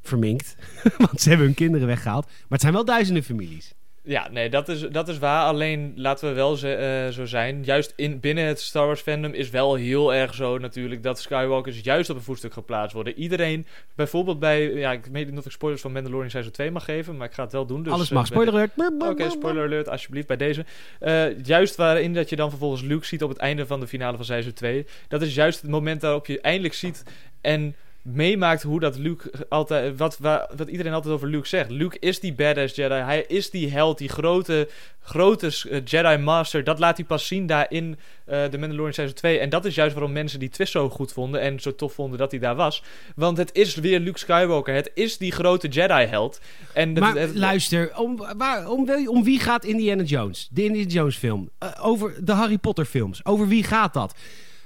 [0.01, 0.55] verminkt.
[0.97, 2.25] Want ze hebben hun kinderen weggehaald.
[2.25, 3.73] Maar het zijn wel duizenden families.
[4.05, 5.45] Ja, nee, dat is, dat is waar.
[5.45, 7.63] Alleen laten we wel eh, zo zijn.
[7.63, 11.79] Juist in, binnen het Star Wars fandom is wel heel erg zo natuurlijk dat Skywalkers
[11.79, 13.17] juist op een voetstuk geplaatst worden.
[13.17, 13.65] Iedereen,
[13.95, 17.17] bijvoorbeeld bij, ja, ik weet niet of ik spoilers van Mandalorian Seizoen 2 mag geven,
[17.17, 17.83] maar ik ga het wel doen.
[17.83, 18.25] Dus, Alles eh, mag.
[18.25, 18.71] Spoiler alert.
[18.99, 20.65] Oké, spoiler alert, alsjeblieft bij deze.
[20.99, 24.15] Eh, juist waarin dat je dan vervolgens Luke ziet op het einde van de finale
[24.15, 24.85] van seizoen 2.
[25.07, 27.03] Dat is juist het moment waarop je eindelijk ziet
[27.41, 29.97] en meemaakt hoe dat Luke altijd...
[29.97, 30.17] Wat,
[30.55, 31.69] wat iedereen altijd over Luke zegt.
[31.69, 32.93] Luke is die badass Jedi.
[32.95, 34.69] Hij is die held, die grote,
[35.01, 36.63] grote eh, Jedi Master.
[36.63, 39.39] Dat laat hij pas zien daar in The Mandalorian seizoen 2.
[39.39, 42.19] En dat is juist waarom mensen die twist zo goed vonden en zo tof vonden
[42.19, 42.83] dat hij daar was.
[43.15, 44.73] Want het is weer Luke Skywalker.
[44.73, 46.39] Het is die grote Jedi-held.
[46.93, 50.47] Maar het- luister, om, waar, om, om wie gaat Indiana Jones?
[50.51, 51.49] De Indiana Jones film.
[51.59, 53.25] Eh, over de Harry Potter films.
[53.25, 54.15] Over wie gaat dat?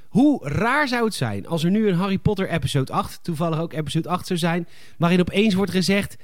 [0.09, 3.73] Hoe raar zou het zijn als er nu een Harry Potter episode 8, toevallig ook
[3.73, 4.67] episode 8 zou zijn,
[4.97, 6.17] waarin opeens wordt gezegd,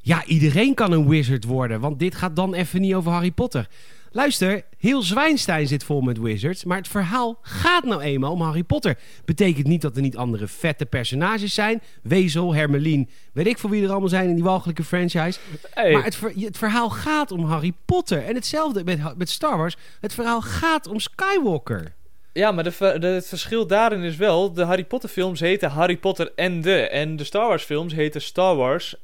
[0.00, 3.68] ja, iedereen kan een wizard worden, want dit gaat dan even niet over Harry Potter.
[4.10, 8.62] Luister, heel Zwijnstein zit vol met wizards, maar het verhaal gaat nou eenmaal om Harry
[8.62, 8.98] Potter.
[9.24, 11.82] Betekent niet dat er niet andere vette personages zijn.
[12.02, 15.38] Wezel, Hermelien, weet ik voor wie er allemaal zijn in die walgelijke franchise.
[15.70, 15.92] Hey.
[15.92, 18.24] Maar het, ver- het verhaal gaat om Harry Potter.
[18.24, 19.76] En hetzelfde met, met Star Wars.
[20.00, 21.94] Het verhaal gaat om Skywalker.
[22.36, 24.52] Ja, maar de, het verschil daarin is wel...
[24.52, 26.80] de Harry Potter films heten Harry Potter en de...
[26.80, 28.94] en de Star Wars films heten Star Wars...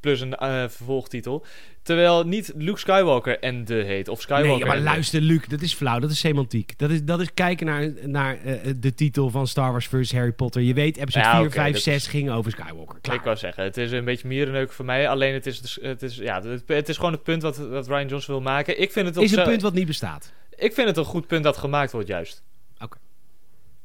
[0.00, 1.44] plus een eh, vervolgtitel...
[1.82, 4.08] terwijl niet Luke Skywalker en de heet...
[4.08, 5.98] of Skywalker Nee, maar luister, Luc, dat is flauw.
[5.98, 6.78] Dat is semantiek.
[6.78, 10.32] Dat is, dat is kijken naar, naar eh, de titel van Star Wars versus Harry
[10.32, 10.62] Potter.
[10.62, 12.98] Je weet, episode Ja, 4, oké, 5, dat 6 is- ging over Skywalker.
[13.00, 13.16] Klaar.
[13.16, 15.08] Ik wou zeggen, het is een beetje mierenneuk voor mij.
[15.08, 18.06] Alleen het is, het is, ja, het, het is gewoon het punt wat, wat Ryan
[18.08, 18.80] Johnson wil maken.
[18.80, 20.32] Ik vind het, op is een punt wat niet bestaat.
[20.56, 22.42] ik vind het een goed punt dat gemaakt wordt, juist.
[22.80, 22.98] Oké.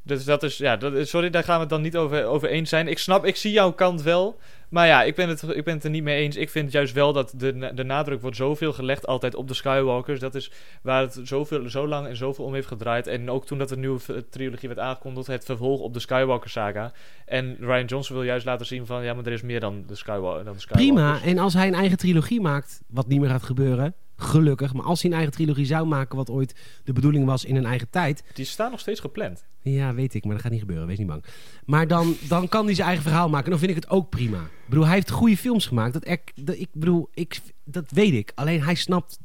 [0.06, 2.70] Dus dat is, ja, dat sorry, daar gaan we het dan niet over, over eens
[2.70, 2.88] zijn.
[2.88, 4.40] Ik snap, ik zie jouw kant wel.
[4.70, 6.36] Maar ja, ik ben, het, ik ben het er niet mee eens.
[6.36, 10.20] Ik vind juist wel dat de, de nadruk wordt zoveel gelegd altijd op de Skywalkers.
[10.20, 10.52] Dat is
[10.82, 13.08] waar het zoveel, zo lang en zoveel om heeft gedraaid.
[13.08, 16.92] En ook toen dat de nieuwe trilogie werd aangekondigd, het vervolg op de Skywalker saga.
[17.26, 19.96] En Ryan Johnson wil juist laten zien van, ja, maar er is meer dan de,
[19.96, 20.66] Skywa dan de Skywalkers.
[20.66, 21.22] Prima.
[21.22, 24.74] En als hij een eigen trilogie maakt, wat niet meer gaat gebeuren, gelukkig.
[24.74, 27.66] Maar als hij een eigen trilogie zou maken, wat ooit de bedoeling was in een
[27.66, 28.24] eigen tijd.
[28.34, 29.46] Die staan nog steeds gepland.
[29.62, 30.88] Ja, weet ik, maar dat gaat niet gebeuren.
[30.88, 31.24] Wees niet bang.
[31.66, 33.46] Maar dan, dan kan hij zijn eigen verhaal maken.
[33.46, 34.42] En dan vind ik het ook prima.
[34.42, 35.94] Ik bedoel, hij heeft goede films gemaakt.
[35.94, 38.32] Dat, er, dat, ik bedoel, ik, dat weet ik.
[38.36, 39.20] Alleen hij snapt...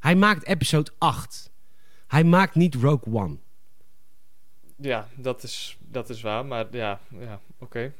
[0.00, 1.50] Hij maakt episode 8.
[2.06, 3.36] Hij maakt niet Rogue One.
[4.76, 6.46] Ja, dat is, dat is waar.
[6.46, 7.92] Maar ja, ja oké.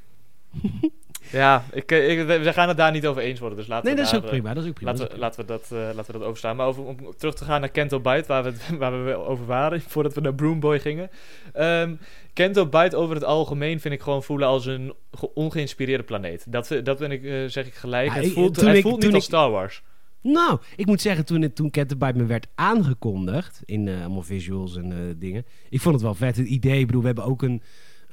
[1.30, 3.58] Ja, ik, ik, we gaan het daar niet over eens worden.
[3.58, 4.54] Dus laten Nee, we dat is ook eh, prima.
[4.54, 4.90] Dat is ook prima.
[4.92, 6.56] Laten we, laten, we dat, eh, laten we dat overstaan.
[6.56, 9.80] Maar over, om terug te gaan naar Kento Bite, waar we, waar we over waren,
[9.88, 11.10] voordat we naar Broomboy gingen.
[11.52, 11.94] Ehm,
[12.32, 16.44] Kento Bite over het algemeen vind ik gewoon voelen als een ge- ongeïnspireerde planeet.
[16.52, 18.08] Dat, dat ben ik, eh, zeg ik gelijk.
[18.08, 19.82] Ja, het voelt, het ik- voelt niet als Star Wars.
[20.20, 24.22] Nou, ik moet zeggen, toen, het- toen Cat Bite me werd aangekondigd, in eh, allemaal
[24.22, 26.36] visuals en eh, dingen, ik vond het wel vet.
[26.36, 27.62] Het idee, ik bedoel, we hebben ook een,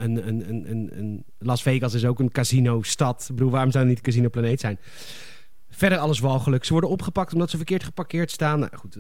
[0.03, 3.27] een, een, een, een, een Las Vegas is ook een casino-stad.
[3.29, 4.79] Ik bedoel, waarom zou het niet een casino-planeet zijn?
[5.69, 6.65] Verder alles walgelijk.
[6.65, 8.59] Ze worden opgepakt omdat ze verkeerd geparkeerd staan.
[8.59, 8.97] Nou goed,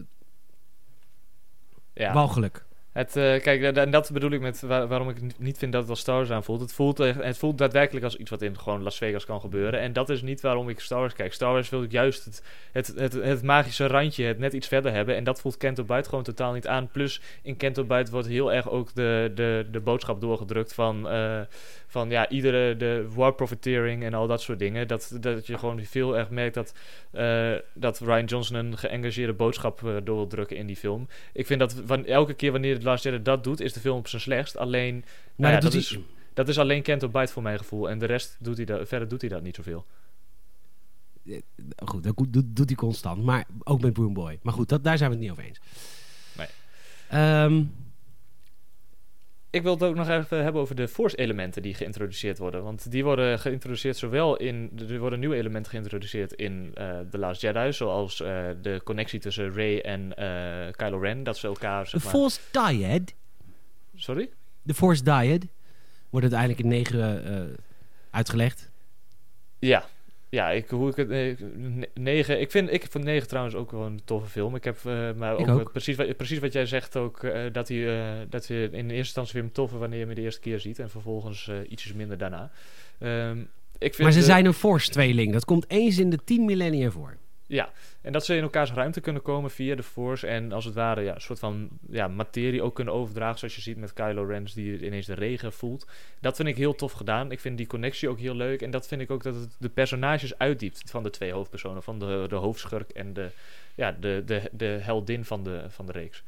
[1.93, 2.13] Ja.
[2.13, 2.65] walgelijk.
[2.91, 5.89] Het, eh, kijk, en dat bedoel ik met waar- waarom ik niet- vind dat het
[5.89, 6.61] als Star Wars aanvoelt.
[6.61, 9.79] Het voelt, echt- het voelt daadwerkelijk als iets wat in gewoon Las Vegas kan gebeuren.
[9.79, 11.33] En dat is niet waarom ik Star Wars kijk.
[11.33, 12.43] Star Wars wil ik juist het,
[12.95, 15.15] het, het, magische randje, het net iets verder hebben.
[15.15, 16.87] En dat voelt Kento Bite gewoon totaal niet aan.
[16.91, 21.39] Plus in Kento Bite wordt heel erg ook de, de, de boodschap doorgedrukt van, eh,
[21.91, 24.87] van ja, iedere de war profiteering en al dat soort dingen.
[24.87, 26.73] Dat, dat je gewoon veel erg merkt dat,
[27.11, 31.07] eh, dat Ryan Johnson een geëngageerde boodschap eh, door wil drukken in die film.
[31.33, 34.07] Ik vind dat van, elke keer wanneer Last Jedi dat doet, is de film op
[34.07, 34.57] zijn slechtst.
[34.57, 37.89] Alleen, nou ja, dat, is, hij- dat is alleen Kento Bite voor mijn gevoel.
[37.89, 39.85] En de rest doet hij dat, verder doet hij dat niet zoveel.
[41.85, 42.15] Goed, dat
[42.55, 43.23] doet, hij constant.
[43.23, 44.39] Maar ook met Broom Boy.
[44.41, 45.59] Maar goed, dat, daar zijn we het niet over eens.
[46.37, 46.47] Nee.
[47.09, 47.63] Ehm,
[49.51, 52.63] Ik wil het ook nog even hebben over de Force-elementen die geïntroduceerd worden.
[52.63, 54.71] Want die worden geïntroduceerd zowel in...
[54.89, 57.73] Er worden nieuwe elementen geïntroduceerd in eh The Last Jedi.
[57.73, 61.23] Zoals eh, de connectie tussen Rey en eh, Kylo Ren.
[61.23, 61.99] Dat ze elkaar, de.
[61.99, 63.13] Force Dyad.
[63.95, 64.29] Sorry?
[64.61, 65.45] De Force Dyad.
[66.09, 67.57] Wordt uiteindelijk in negen eh,
[68.09, 68.69] uitgelegd.
[69.59, 69.85] Ja.
[70.29, 71.09] Ja, ik, hoe ik het...
[71.09, 72.39] eh, ne- negen...
[72.41, 74.55] Ik vind, ik vond negen trouwens ook wel een toffe film.
[74.55, 77.23] Ik heb eh, maar ook, Precies, wat, precies wat jij zegt ook.
[77.23, 80.21] eh, dat, hij, dat je in eerste instantie weer hem toffer wanneer je hem de
[80.21, 80.79] eerste keer ziet.
[80.79, 82.51] En vervolgens ietsjes minder daarna.
[82.99, 83.39] Ehm,
[83.77, 85.33] ik vind Maar ze de- zijn een Force-tweeling.
[85.33, 87.17] Dat komt eens in de 10 millennia voor.
[87.49, 90.27] Ja, en dat ze in elkaars ruimte kunnen komen via de Force.
[90.27, 93.39] En als het ware ja, een soort van ja, materie ook kunnen overdragen.
[93.39, 95.87] Zoals je ziet met Kylo Ren, die ineens de regen voelt.
[96.19, 97.31] Dat vind ik heel tof gedaan.
[97.31, 98.61] Ik vind die connectie ook heel leuk.
[98.61, 101.83] En dat vind ik ook dat het de personages uitdiept van de twee hoofdpersonen.
[101.83, 103.29] Van de, de hoofdschurk en de,
[103.75, 106.23] ja, de, de, de heldin van de, van de reeks.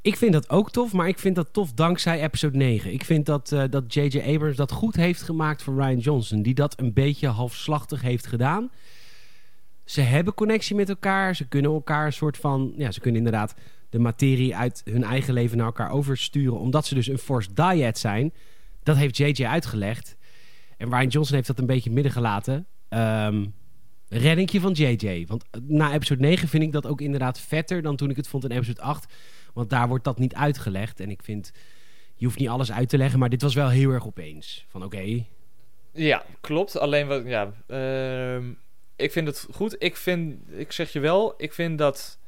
[0.00, 2.92] Ik vind dat ook tof, maar ik vind dat tof dankzij episode 9.
[2.92, 4.20] Ik vind dat eh, dat J.J.
[4.20, 6.42] Abrams dat goed heeft gemaakt voor Ryan Johnson.
[6.42, 8.70] Die dat een beetje halfslachtig heeft gedaan.
[9.86, 11.36] Ze hebben connectie met elkaar.
[11.36, 12.72] Ze kunnen elkaar een soort van...
[12.76, 13.54] Ja, ze kunnen inderdaad
[13.90, 16.58] de materie uit hun eigen leven naar elkaar oversturen.
[16.58, 18.32] Omdat ze dus een Force Dyad zijn.
[18.82, 19.44] Dat heeft J.J.
[19.44, 20.16] uitgelegd.
[20.76, 22.66] En Ryan Johnson heeft dat een beetje midden gelaten.
[24.08, 25.24] Reddingje van J.J.
[25.26, 28.44] Want na episode 9 vind ik dat ook inderdaad vetter dan toen ik het vond
[28.44, 29.14] in episode 8.
[29.52, 31.00] Want daar wordt dat niet uitgelegd.
[31.00, 31.52] En ik vind,
[32.14, 34.66] je hoeft niet alles uit te leggen, maar dit was wel heel erg opeens.
[34.68, 35.24] Van oké,
[35.92, 36.78] Ja, klopt.
[36.78, 38.44] Alleen wat, ja, ehm,
[38.96, 39.76] ik vind het goed.
[39.78, 42.18] Ik vind, ik zeg je wel, ik vind dat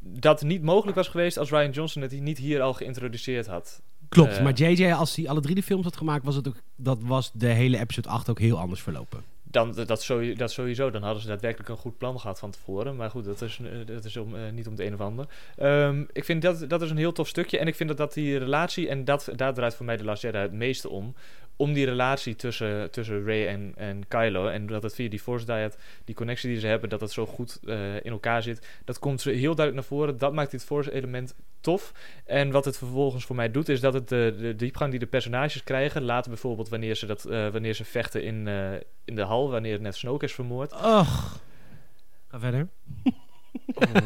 [0.00, 3.82] dat niet mogelijk was geweest als Ryan Johnson het niet hier al geïntroduceerd had.
[4.08, 4.36] klopt.
[4.36, 4.42] Eh.
[4.42, 7.30] maar JJ, als hij alle drie de films had gemaakt, was het ook, dat was
[7.32, 9.24] de hele episode 8 ook heel anders verlopen.
[9.42, 12.96] Dan, dat, sowieso, dat sowieso, dan hadden ze daadwerkelijk een goed plan gehad van tevoren.
[12.96, 15.26] Maar goed, dat is, eh, dat is om, eh, niet om het een of ander.
[15.56, 17.58] Ehm, ik vind dat, dat is een heel tof stukje.
[17.58, 20.22] En ik vind dat, dat die relatie, en dat, daar draait voor mij de Last
[20.22, 21.14] Jedi het meeste om.
[21.56, 24.46] Om die relatie tussen, tussen Rey en, en Kylo.
[24.46, 27.26] En dat het via die Force Diet, die connectie die ze hebben, dat dat zo
[27.26, 28.66] goed eh, in elkaar zit.
[28.84, 30.18] Dat komt heel duidelijk naar voren.
[30.18, 31.92] Dat maakt dit Force element tof.
[32.24, 35.06] En wat het vervolgens voor mij doet, is dat het de, de diepgang die de
[35.06, 36.02] personages krijgen.
[36.02, 38.72] Later bijvoorbeeld wanneer ze, dat, eh, wanneer ze vechten in, eh,
[39.04, 40.72] in de hal, wanneer net Snoke is vermoord.
[40.72, 41.40] Och.
[42.28, 42.68] Ga verder.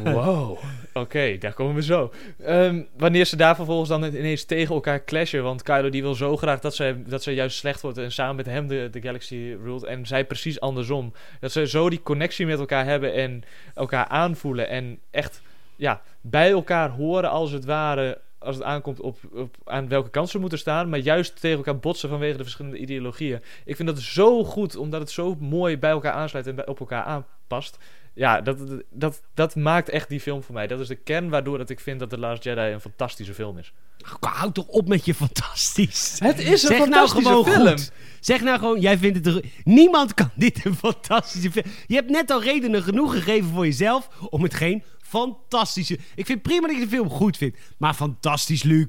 [0.04, 0.58] Wow.
[0.92, 2.12] Oké, daar komen we zo.
[2.38, 5.42] Ehm, wanneer ze daar vervolgens dan ineens tegen elkaar clashen.
[5.42, 7.98] Want Kylo die wil zo graag dat zij, dat zij juist slecht wordt.
[7.98, 9.84] En samen met hem de, de galaxy ruled.
[9.84, 11.12] En zij precies andersom.
[11.40, 13.14] Dat ze zo die connectie met elkaar hebben.
[13.14, 13.42] En
[13.74, 14.68] elkaar aanvoelen.
[14.68, 15.42] En echt
[15.76, 18.20] ja, bij elkaar horen als het ware.
[18.38, 20.88] Als het aankomt op, op aan welke kant ze moeten staan.
[20.88, 23.42] Maar juist tegen elkaar botsen vanwege de verschillende ideologieën.
[23.64, 24.76] Ik vind dat zo goed.
[24.76, 26.46] Omdat het zo mooi bij elkaar aansluit.
[26.46, 27.78] En bij, op elkaar aanpast
[28.18, 28.58] ja, dat,
[28.90, 30.66] dat, dat maakt echt die film voor mij.
[30.66, 33.58] Dat is de kern waardoor dat ik vind dat The Last Jedi een fantastische film
[33.58, 33.72] is.
[34.20, 36.16] Houd toch op met je fantastisch.
[36.18, 37.66] Het is een zeg nou fantastische gewoon film.
[37.68, 37.92] goed.
[38.20, 39.26] Zeg nou gewoon, jij vindt het...
[39.36, 41.64] er- Niemand kan dit een fantastische film...
[41.86, 45.98] Je hebt net al redenen genoeg gegeven voor jezelf om het geen fantastische...
[46.14, 48.86] Ik vind prima dat je de film goed vindt, maar fantastisch, Luc.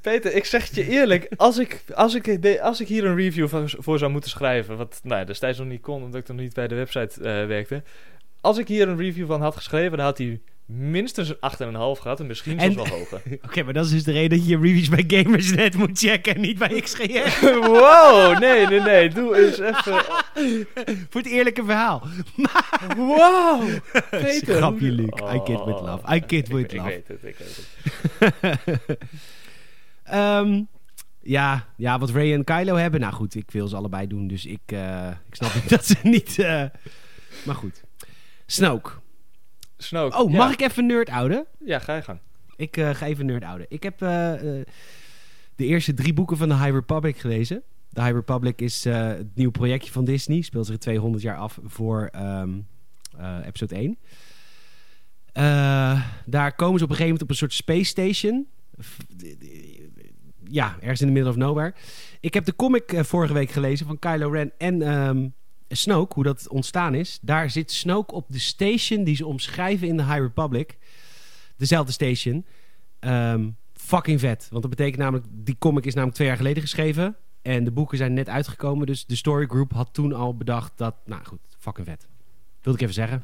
[0.00, 1.28] Peter, ik zeg het je eerlijk.
[1.36, 4.76] Als ik, als ik, de- als ik hier een review van, voor zou moeten schrijven...
[4.76, 7.46] wat nou, ja, destijds nog niet kon, omdat ik nog niet bij de website eh,
[7.46, 7.82] werkte...
[8.44, 11.36] Als ik hier een review van had geschreven, dan had hij minstens een
[11.96, 13.20] 8,5 gehad en misschien En- zelfs wel hoger.
[13.46, 16.34] Oké, maar dat is dus de reden dat je je reviews bij Gamersnet moet checken
[16.34, 17.46] en niet bij XGN.
[17.60, 19.08] wow, nee, nee, nee.
[19.08, 20.02] Doe eens even.
[21.10, 22.02] Voor het eerlijke verhaal.
[22.96, 23.62] Wow.
[24.10, 25.08] Peter, grapje, Luc.
[25.34, 26.14] I kid with love.
[26.14, 26.88] I kid with ik, ik love.
[26.88, 27.68] weet het, ik weet
[28.86, 28.98] het.
[30.04, 30.62] Ehm,
[31.22, 33.00] ja, ja, wat Ray en Kylo hebben.
[33.00, 34.26] Nou goed, ik wil ze allebei doen.
[34.28, 36.38] Dus ik, eh, ik snap niet dat ze niet...
[36.38, 36.64] eh,
[37.44, 37.83] maar goed.
[38.46, 38.90] Snoke.
[39.76, 40.16] Snoke.
[40.16, 40.36] Oh, ja.
[40.36, 41.46] mag ik even nerd ouden?
[41.64, 42.18] Ja, ga je gang.
[42.56, 43.66] Ik eh, ga even nerd ouden.
[43.68, 44.66] Ik heb eh, eh,
[45.56, 47.62] de eerste drie boeken van de High Republic gelezen.
[47.90, 50.42] De High Republic is het nieuwe projectje van Disney.
[50.42, 52.50] Speelt zich 200 jaar af voor ehm,
[53.18, 53.98] eh, episode 1.
[55.32, 58.46] Eh, daar komen ze op een gegeven moment op een soort space station.
[60.50, 61.74] Ja, ergens in de middle of nowhere.
[62.20, 65.28] Ik heb de comic vorige week gelezen van Kylo Ren en ehm,
[65.68, 67.18] Snoke, hoe dat ontstaan is.
[67.22, 70.78] Daar zit Snoke op de station die ze omschrijven in de High Republic.
[71.56, 72.44] Dezelfde station.
[72.98, 74.46] Ehm, fucking vet.
[74.50, 77.16] Want dat betekent namelijk, die comic is namelijk twee jaar geleden geschreven.
[77.42, 78.86] En de boeken zijn net uitgekomen.
[78.86, 80.94] Dus de Story Group had toen al bedacht dat...
[81.04, 82.08] Nou goed, fucking vet.
[82.60, 83.22] Wilde ik even zeggen.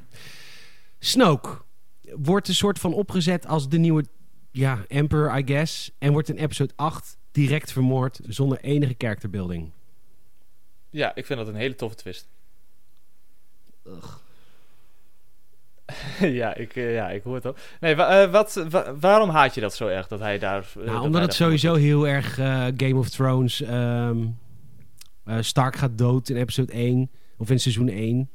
[0.99, 1.62] Snoke
[2.14, 4.05] wordt een soort van opgezet als de nieuwe
[4.51, 5.91] ja, Emperor, I guess.
[5.99, 9.70] En wordt in episode 8 direct vermoord zonder enige characterbuilding.
[10.91, 12.28] Ja, ik vind dat een hele toffe twist.
[16.20, 17.55] ja, ik, eh, ja, ik hoor het al.
[17.80, 20.66] Nee, wa- eh, wat, wa- waarom haat je dat zo erg dat hij daar.
[20.78, 22.34] eh, Nou, omdat het sowieso heel erg
[22.76, 23.61] Game of Thrones...
[23.62, 24.26] ehm,
[25.24, 27.11] eh, Stark gaat dood in episode 1.
[27.36, 28.30] Of in seizoen 1.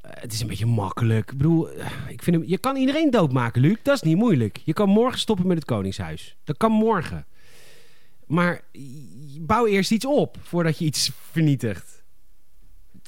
[0.00, 1.30] Eh, het is een beetje makkelijk.
[1.30, 1.68] Ik bedoel,
[2.08, 3.76] ik vind hem, je kan iedereen doodmaken, Luc.
[3.82, 4.60] Dat is niet moeilijk.
[4.64, 6.36] Je kan morgen stoppen met het Koningshuis.
[6.44, 7.26] Dat kan morgen.
[8.26, 8.60] Maar
[9.40, 11.95] bouw eerst iets op voordat je iets vernietigt.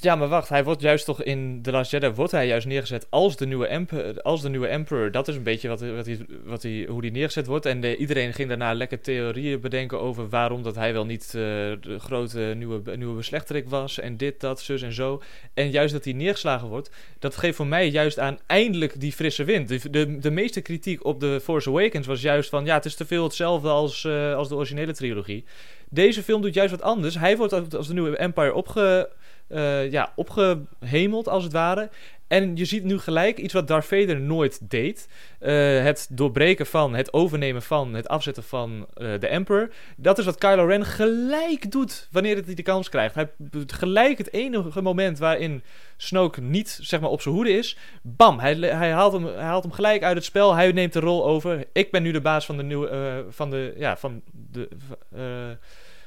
[0.01, 3.07] Ja, maar wacht, hij wordt juist toch in The Last Jedi wordt hij juist neergezet
[3.09, 4.21] als de nieuwe emperor.
[4.21, 5.11] Als de nieuwe emperor.
[5.11, 7.65] Dat is een beetje wat, wat hij, wat hij, hoe die neergezet wordt.
[7.65, 11.31] En de, iedereen ging daarna lekker theorieën bedenken over waarom dat hij wel niet eh,
[11.31, 13.99] de grote nieuwe, nieuwe beslechterik was.
[13.99, 15.21] En dit, dat, zus en zo.
[15.53, 19.43] En juist dat hij neergeslagen wordt, dat geeft voor mij juist aan eindelijk die frisse
[19.43, 19.67] wind.
[19.67, 22.95] De, de, de meeste kritiek op The Force Awakens was juist van ja, het is
[22.95, 25.45] te veel hetzelfde als, eh, als de originele trilogie.
[25.89, 27.17] Deze film doet juist wat anders.
[27.17, 29.09] Hij wordt als de nieuwe Empire opge,
[29.49, 31.89] eh, ja, opgehemeld, als het ware.
[32.27, 35.07] En je ziet nu gelijk iets wat Darth Vader nooit deed.
[35.39, 39.69] Eh, het doorbreken van, het overnemen van, het afzetten van eh, de Emperor.
[39.97, 43.15] Dat is wat Kylo Ren gelijk doet wanneer hij de kans krijgt.
[43.15, 43.29] Hij
[43.67, 45.63] gelijk het enige moment waarin
[45.97, 47.77] Snoke niet zeg maar, op zijn hoede is.
[48.01, 50.55] Bam, hij, hij, haalt hem, hij haalt hem gelijk uit het spel.
[50.55, 51.65] Hij neemt de rol over.
[51.73, 54.21] Ik ben nu de baas van de nieuwe, van de, ja, van
[54.51, 54.67] de,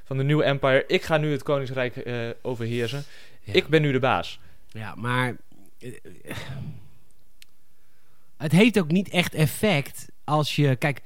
[0.05, 0.85] van de nieuwe Empire.
[0.87, 3.05] Ik ga nu het koninkrijk eh, overheersen.
[3.43, 3.53] Ja.
[3.53, 4.41] Ik ben nu de baas.
[4.69, 5.37] Ja, maar
[5.79, 5.93] eh,
[8.37, 10.77] het heeft ook niet echt effect als je...
[10.77, 11.03] Kijk,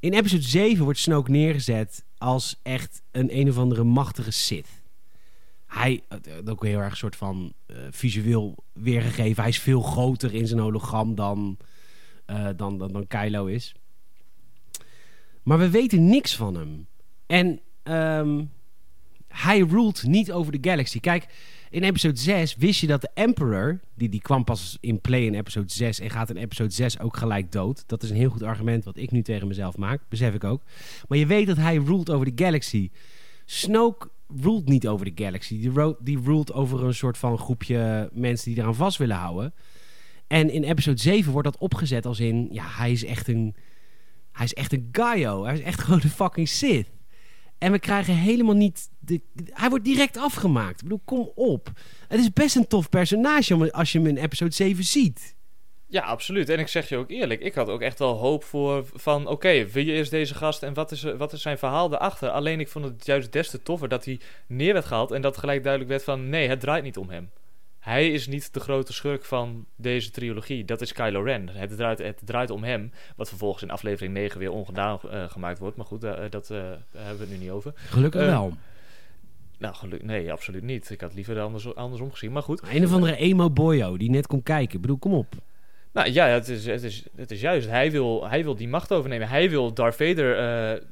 [0.00, 4.68] in episode 7 wordt Snoke neergezet als echt een een of andere machtige Sith.
[5.66, 6.02] Hij,
[6.44, 9.42] ook heel erg een soort van eh, visueel weergegeven.
[9.42, 11.56] Hij is veel groter in zijn hologram dan,
[12.56, 13.74] dan, dan, dan Kylo is.
[15.42, 16.86] Maar we weten niks van hem.
[17.26, 18.44] En ehm,
[19.42, 21.00] hij ruled niet over de galaxy.
[21.00, 21.26] Kijk,
[21.70, 25.34] in episode 6 wist je dat de Emperor, die, die kwam pas in play in
[25.34, 27.84] episode 6 en gaat in episode 6 ook gelijk dood.
[27.86, 30.62] Dat is een heel goed argument wat ik nu tegen mezelf maak, besef ik ook.
[31.08, 32.90] Maar je weet dat hij ruled over de galaxy.
[33.44, 34.08] Snoke
[34.40, 35.58] ruled niet over de galaxy.
[35.60, 39.54] Die, ro- die ruled over een soort van groepje mensen die eraan vast willen houden.
[40.26, 43.54] En in episode 7 wordt dat opgezet als in, ja, hij is echt een,
[44.32, 45.44] hij is echt een Gaio.
[45.44, 46.88] Hij is echt gewoon een fucking Sith.
[47.58, 48.88] En we krijgen helemaal niet.
[48.98, 49.20] De,
[49.52, 50.76] hij wordt direct afgemaakt.
[50.76, 51.70] Ik bedoel, kom op.
[52.08, 55.34] Het is best een tof personage als je hem in episode 7 ziet.
[55.88, 56.48] Ja, absoluut.
[56.48, 59.26] En ik zeg je ook eerlijk, ik had ook echt wel hoop voor van...
[59.26, 62.30] oké, wie is deze gast en wat is, wat is zijn verhaal daarachter?
[62.30, 65.10] Alleen ik vond het juist des te toffer dat hij neer werd gehaald...
[65.10, 66.28] en dat gelijk duidelijk werd van...
[66.28, 67.30] nee, het draait niet om hem.
[67.86, 70.64] Hij is niet de grote schurk van deze trilogie.
[70.64, 71.48] Dat is Kylo Ren.
[71.48, 72.92] Het draait, het draait om hem.
[73.16, 75.76] Wat vervolgens in aflevering 9 weer ongedaan eh, gemaakt wordt.
[75.76, 77.72] Maar goed, eh, dat daar hebben we het nu niet over.
[77.74, 78.52] Gelukkig wel.
[79.58, 80.90] Nou, geluk, nee, absoluut niet.
[80.90, 82.32] Ik had liever anders, andersom gezien.
[82.32, 82.62] Maar goed.
[82.70, 84.74] Een of andere emo boyo die net komt kijken.
[84.74, 85.34] Ik bedoel, kom op.
[85.92, 87.68] Nou ja, het is, het is, het is juist.
[87.68, 89.28] Hij wil, hij wil die macht overnemen.
[89.28, 90.36] Hij wil Darth Vader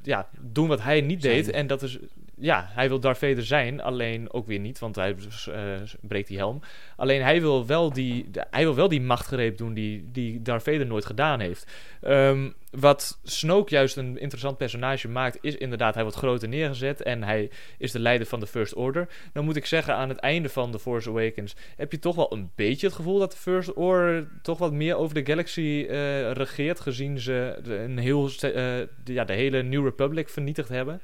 [0.02, 1.50] ja, doen wat hij niet deed.
[1.50, 1.98] En dat is,
[2.36, 5.16] ja, hij wil Darth Vader zijn, alleen ook weer niet, want hij
[5.52, 5.62] eh,
[6.00, 6.60] breekt die helm.
[6.96, 10.86] Alleen hij wil wel die, hij wil wel die machtgreep doen die, die Darth Vader
[10.86, 11.72] nooit gedaan heeft.
[12.00, 17.22] Ehm, wat Snoke juist een interessant personage maakt, is inderdaad, hij wordt groter neergezet en
[17.22, 19.08] hij is de leider van de First Order.
[19.32, 22.32] Dan moet ik zeggen, aan het einde van The Force Awakens heb je toch wel
[22.32, 26.30] een beetje het gevoel dat de First Order toch wat meer over de galaxy uh,
[26.30, 31.00] regeert, gezien ze een heel, uh, ja, de hele New Republic vernietigd hebben.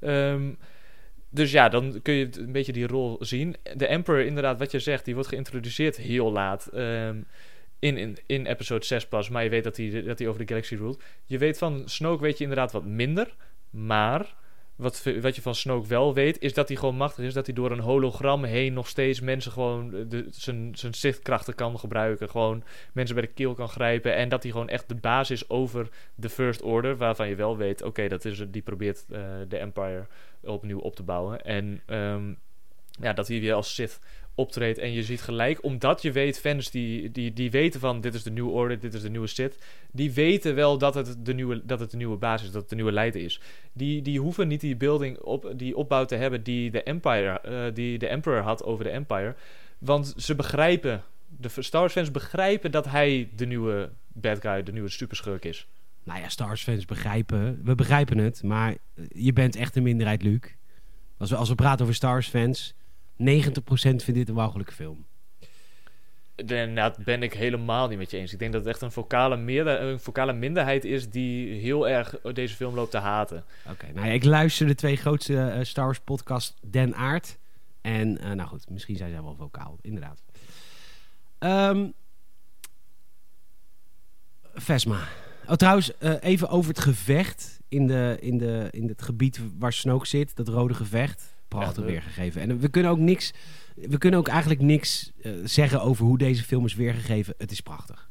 [0.00, 0.58] Um,
[1.30, 3.56] dus ja, dan kun je een beetje die rol zien.
[3.74, 6.70] De Emperor, inderdaad, wat je zegt, die wordt geïntroduceerd heel laat.
[6.74, 7.26] Um,
[7.78, 9.28] in, in, in episode 6 pas.
[9.28, 11.02] Maar je weet dat hij, dat over de Galaxy ruled.
[11.24, 13.34] Je weet van Snoke weet je inderdaad wat minder.
[13.70, 14.34] Maar
[14.76, 17.34] wat, wat je van Snoke wel weet, is dat hij gewoon machtig is.
[17.34, 22.30] Dat hij door een hologram heen nog steeds mensen gewoon zijn, zijn zichtkrachten kan gebruiken.
[22.30, 24.14] Gewoon mensen bij de keel kan grijpen.
[24.14, 26.96] En dat hij gewoon echt de basis is over de First Order.
[26.96, 29.18] Waarvan je wel weet, oké, dat is die probeert uh,
[29.48, 30.06] de Empire
[30.42, 31.44] opnieuw op te bouwen.
[31.44, 32.38] En um,
[33.00, 34.00] ja, dat hij weer als Sith
[34.36, 34.78] optreedt.
[34.78, 38.22] En je ziet gelijk, omdat je weet, fans die, die, die weten van dit is
[38.22, 39.58] de nieuwe orde, dit is de nieuwe Sith.
[39.92, 42.70] Die weten wel dat het de nieuwe, dat het de nieuwe basis is, dat het
[42.70, 43.40] de nieuwe leider is.
[43.72, 47.74] Die, die hoeven niet die building op, die opbouw te hebben die de Empire, uh,
[47.74, 49.34] die de Emperor had over de Empire.
[49.78, 54.72] Want ze begrijpen, de Star Wars fans begrijpen dat hij de nieuwe bad guy, de
[54.72, 55.66] nieuwe superschurk is.
[56.04, 58.76] Nou ja, Star Wars fans begrijpen, we begrijpen het, maar
[59.08, 60.40] je bent echt een minderheid, Luc.
[61.18, 62.74] Als we, als we praten over Star Wars fans,
[63.18, 63.22] 90%
[63.78, 65.06] vindt dit een mogelijke film.
[66.74, 68.32] Dat ben ik helemaal niet met je eens.
[68.32, 72.20] Ik denk dat het echt een vocale, meerder, een vocale minderheid is die heel erg
[72.20, 73.44] deze film loopt te haten.
[73.70, 77.38] Oké, nou ja, ik luister de twee grootste uh, Star Wars podcasts, Den Aard.
[77.80, 80.22] En uh, nou goed, misschien zijn zij wel vocaal, inderdaad.
[81.38, 81.92] Um,
[84.54, 85.08] Vesma.
[85.48, 89.72] Oh, trouwens, uh, even over het gevecht in, de, in, de, in het gebied waar
[89.72, 90.36] Snoke zit.
[90.36, 92.40] Dat rode gevecht prachtig ja, weergegeven.
[92.40, 93.32] En we kunnen ook niks,
[93.74, 97.34] we kunnen ook eigenlijk niks uh, zeggen over hoe deze film is weergegeven.
[97.38, 98.08] Het is prachtig.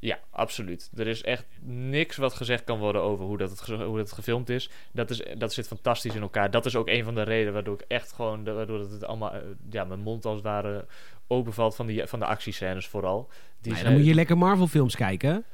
[0.00, 0.90] Ja, absoluut.
[0.96, 4.48] Er is echt niks wat gezegd kan worden over hoe dat, het, hoe dat gefilmd
[4.48, 4.70] is.
[4.92, 5.22] Dat, is.
[5.38, 6.50] dat zit fantastisch in elkaar.
[6.50, 8.44] Dat is ook een van de redenen waardoor ik echt gewoon...
[8.44, 9.34] Waardoor het allemaal...
[9.34, 10.86] Uh, ja, mijn mond als het ware
[11.26, 13.28] openvalt van, die, van de actiescènes vooral.
[13.60, 15.44] Die ja, dan moet je lekker Marvel films kijken.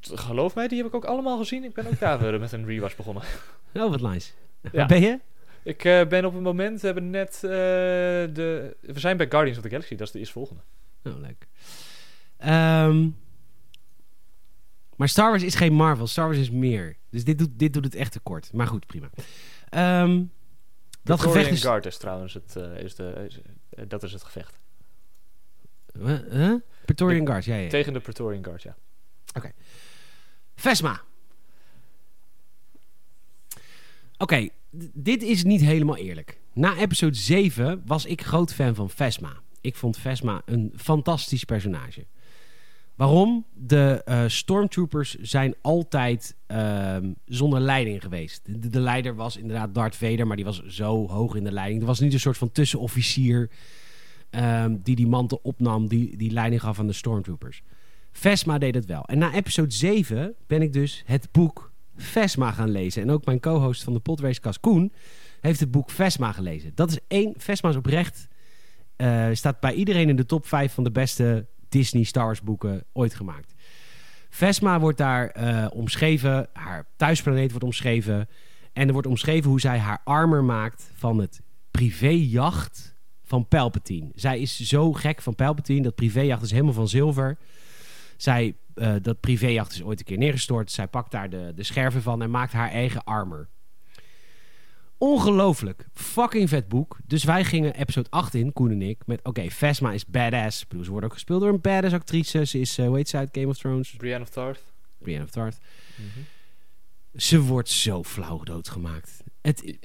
[0.00, 1.64] Geloof mij, die heb ik ook allemaal gezien.
[1.64, 3.22] Ik ben ook daar weer met een rewatch begonnen.
[3.74, 4.32] Oh, wat nice.
[4.60, 4.70] Ja.
[4.72, 5.18] Waar ben je?
[5.62, 8.76] Ik uh, ben op het moment, we hebben net uh, de...
[8.80, 10.62] We zijn bij Guardians of the Galaxy, dat is de eerstvolgende.
[11.04, 11.46] Oh, leuk.
[12.90, 13.18] Um,
[14.96, 16.96] maar Star Wars is geen Marvel, Star Wars is meer.
[17.10, 18.52] Dus dit doet, dit doet het echt tekort.
[18.52, 19.10] Maar goed, prima.
[20.02, 20.32] Um,
[21.02, 21.62] dat gevecht is...
[21.62, 23.40] Guard is trouwens het, uh, is de, is,
[23.88, 24.58] dat is het gevecht.
[25.98, 26.54] Huh?
[26.84, 27.68] Praetorian Guard, ja, ja.
[27.68, 28.76] Tegen de Praetorian Guard, ja.
[29.28, 29.38] Oké.
[29.38, 29.52] Okay.
[30.54, 31.02] Vesma.
[33.52, 34.50] Oké, okay,
[34.92, 36.40] dit is niet helemaal eerlijk.
[36.52, 39.32] Na episode 7 was ik groot fan van Vesma.
[39.60, 42.06] Ik vond Vesma een fantastisch personage.
[42.94, 43.44] Waarom?
[43.54, 48.42] De uh, stormtroopers zijn altijd uh, zonder leiding geweest.
[48.44, 51.80] De, de, leider was inderdaad Darth Vader, maar die was zo hoog in de leiding.
[51.80, 53.50] Er was niet een soort van tussenofficier
[54.30, 57.62] um, die die mantel opnam, die, die leiding gaf aan de stormtroopers.
[58.12, 59.04] Vesma deed het wel.
[59.04, 61.71] En na episode 7 ben ik dus het boek
[62.02, 63.02] Vesma gaan lezen.
[63.02, 64.92] En ook mijn co-host van de Podracecast, Koen,
[65.40, 66.72] heeft het boek Vesma gelezen.
[66.74, 68.28] Dat is één, Vesma is oprecht,
[68.96, 72.84] uh, staat bij iedereen in de top 5 van de beste Disney Star Wars boeken
[72.92, 73.54] ooit gemaakt.
[74.28, 78.28] Vesma wordt daar uh, omschreven, haar thuisplaneet wordt omschreven.
[78.72, 81.40] En er wordt omschreven hoe zij haar armor maakt van het
[81.70, 84.10] privéjacht van Palpatine.
[84.14, 87.38] Zij is zo gek van Palpatine, dat privéjacht is helemaal van zilver.
[88.16, 90.70] Zij, uh, dat privéjacht is ooit een keer neergestort.
[90.70, 93.48] Zij pakt daar de, de scherven van en maakt haar eigen armor.
[94.98, 95.86] Ongelooflijk.
[95.94, 96.98] Fucking vet boek.
[97.06, 99.18] Dus wij gingen episode 8 in, Koen en ik, met...
[99.18, 100.64] Oké, okay, Vesma is badass.
[100.82, 102.46] Ze wordt ook gespeeld door een badass actrice.
[102.46, 103.94] Ze is, uh, hoe heet ze uit Game of Thrones?
[103.96, 104.62] Brienne of Tarth.
[104.98, 105.58] Brienne of Tarth.
[105.96, 106.24] Mm -hmm.
[107.20, 109.22] Ze wordt zo flauw doodgemaakt.
[109.40, 109.78] Het,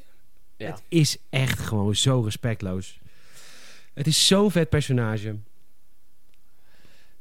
[0.58, 0.66] ja.
[0.72, 3.00] het is echt gewoon zo respectloos.
[3.94, 5.36] Het is zo'n vet personage.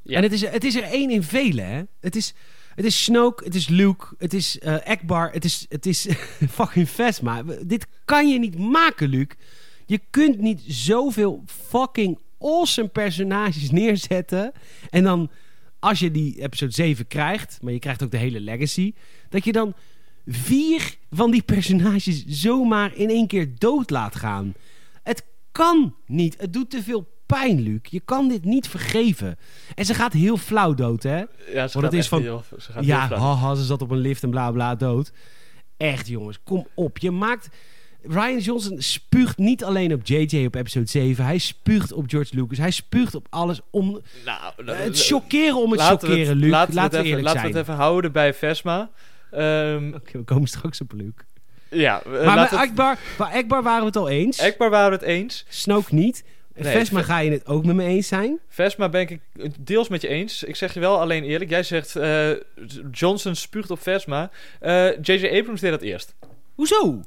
[0.06, 1.82] En het is, het is er één in vele, hè?
[2.00, 2.34] Het is,
[2.74, 6.06] het is Snoke, het is Luke, het is uh, Ekbar, het is, het is
[6.56, 7.42] fucking Vesma.
[7.66, 9.36] Dit kan je niet maken, Luke.
[9.86, 14.52] Je kunt niet zoveel fucking awesome personages neerzetten.
[14.90, 15.30] En dan,
[15.78, 18.94] als je die episode 7 krijgt, maar je krijgt ook de hele legacy,
[19.28, 19.74] dat je dan
[20.26, 24.54] vier van die personages zomaar in één keer dood laat gaan.
[25.02, 26.36] Het kan niet.
[26.38, 27.78] Het doet te veel pijn, Luc.
[27.82, 29.38] Je kan dit niet vergeven.
[29.74, 31.24] En ze gaat heel flauw dood, hè?
[31.52, 34.22] Ja, ze gaat is van, heel, ze gaat ja, haha, ze zat op een lift
[34.22, 35.12] en bla bla dood.
[35.76, 36.98] Echt, jongens, kom op.
[36.98, 37.48] Je maakt...
[38.08, 41.24] Ryan Johnson spuugt niet alleen op JJ op episode 7.
[41.24, 42.58] Hij spuugt op George Lucas.
[42.58, 44.00] Hij spuugt op alles om...
[44.24, 46.50] Nou, het chockeren om het chockeren, Luc.
[46.50, 48.90] Laten, Laten, we, het even, laten we het even houden bij Vesma.
[49.30, 51.12] Ehm, Oké, we komen straks op Luc.
[51.68, 54.38] ja, eh, maar met we het- Akbar, bij Akbar waren we het al eens.
[54.38, 55.44] Ekbar waren we het eens.
[55.48, 56.24] Snoke niet.
[56.56, 58.38] Nee, Vesma Ve- ga je het ook met me eens zijn.
[58.48, 59.20] Vesma ben ik
[59.60, 60.42] deels met je eens.
[60.42, 61.50] Ik zeg je wel alleen eerlijk.
[61.50, 62.30] Jij zegt eh,
[62.90, 64.30] Johnson spuugt op Vesma.
[65.00, 65.38] J.J.
[65.38, 66.14] Abrams deed dat eerst.
[66.54, 67.00] Hoezo?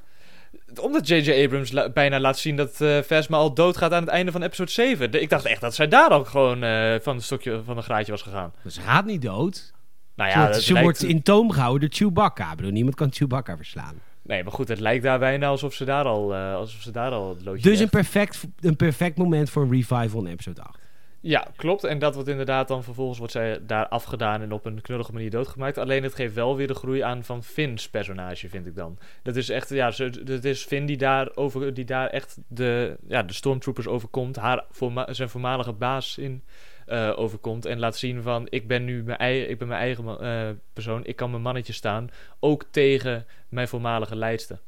[0.82, 1.44] Omdat J.J.
[1.44, 4.72] Abrams la- bijna laat zien dat eh Vesma al doodgaat aan het einde van episode
[4.72, 5.12] 7.
[5.12, 7.84] De- ik dacht echt dat zij daar al gewoon eh, van een stokje van een
[7.84, 8.54] graadje was gegaan.
[8.68, 9.74] Ze gaat niet dood.
[10.16, 12.50] Nou Ze ja, wordt- ze lijkt- wordt in toom gehouden door Chewbacca.
[12.52, 13.96] Ik bedoel, niemand kan Chewbacca verslaan.
[14.30, 17.12] Nee, maar goed, het lijkt daar bijna alsof ze daar al, eh, alsof ze daar
[17.12, 20.80] al het loodje Dus een perfect, een perfect moment voor een revival in episode 8.
[21.22, 21.84] Ja, klopt.
[21.84, 25.30] En dat wordt inderdaad dan vervolgens wordt zij daar afgedaan en op een knullige manier
[25.30, 25.78] doodgemaakt.
[25.78, 28.98] Alleen het geeft wel weer de groei aan van Finn's personage, vind ik dan.
[29.24, 29.92] Dat is echt, ja,
[30.26, 34.36] het is Finn die daar, over, die daar echt de, ja, de stormtroopers overkomt.
[34.36, 36.44] Haar, voorma- zijn voormalige baas in
[36.90, 37.66] eh, overkomt.
[37.66, 41.06] En laat zien van, ik ben nu mijn, ei, ik ben mijn eigen eh, persoon.
[41.06, 42.10] Ik kan mijn mannetje staan.
[42.40, 44.60] Ook tegen mijn voormalige leidster.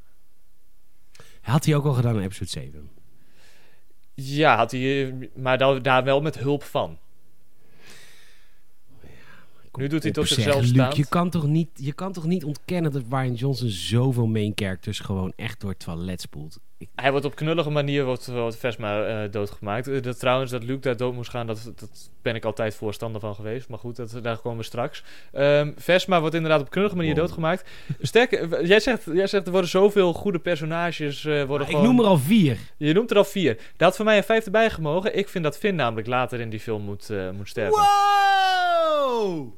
[1.42, 2.90] Had hij ook al gedaan in episode 7.
[4.14, 6.98] Ja, had hij, eh, maar daar, daar wel met hulp van.
[9.74, 10.96] Nu doet hij Zeg, zichzelf Luc, staand.
[10.96, 15.00] je kan, toch niet, je kan toch niet ontkennen dat Ryan Johnson zoveel main characters
[15.00, 16.60] gewoon echt door het toilet spoelt.
[16.82, 19.88] Ik, Hij wordt op knullige manier wordt, wordt Vesma eh, doodgemaakt.
[19.88, 23.22] Eh, dat, trouwens, dat Luke daar dood moest gaan, dat, dat ben ik altijd voorstander
[23.22, 23.70] van geweest.
[23.70, 25.04] Maar goed, dat, daar komen we straks.
[25.32, 27.20] Ehm, Vesma wordt inderdaad op knullige manier Wow.
[27.24, 27.70] doodgemaakt.
[28.02, 31.26] Sterker, jij zegt, jij zegt er worden zoveel goede personages.
[31.26, 32.58] eh, worden ik gewoon, noem er al vier.
[32.78, 33.56] Je noemt er al vier.
[33.56, 35.18] Daar had voor mij een vijfde bij gemogen.
[35.18, 37.80] Ik vind dat Finn namelijk later in die film moet, moet sterven.
[37.82, 39.54] Wow!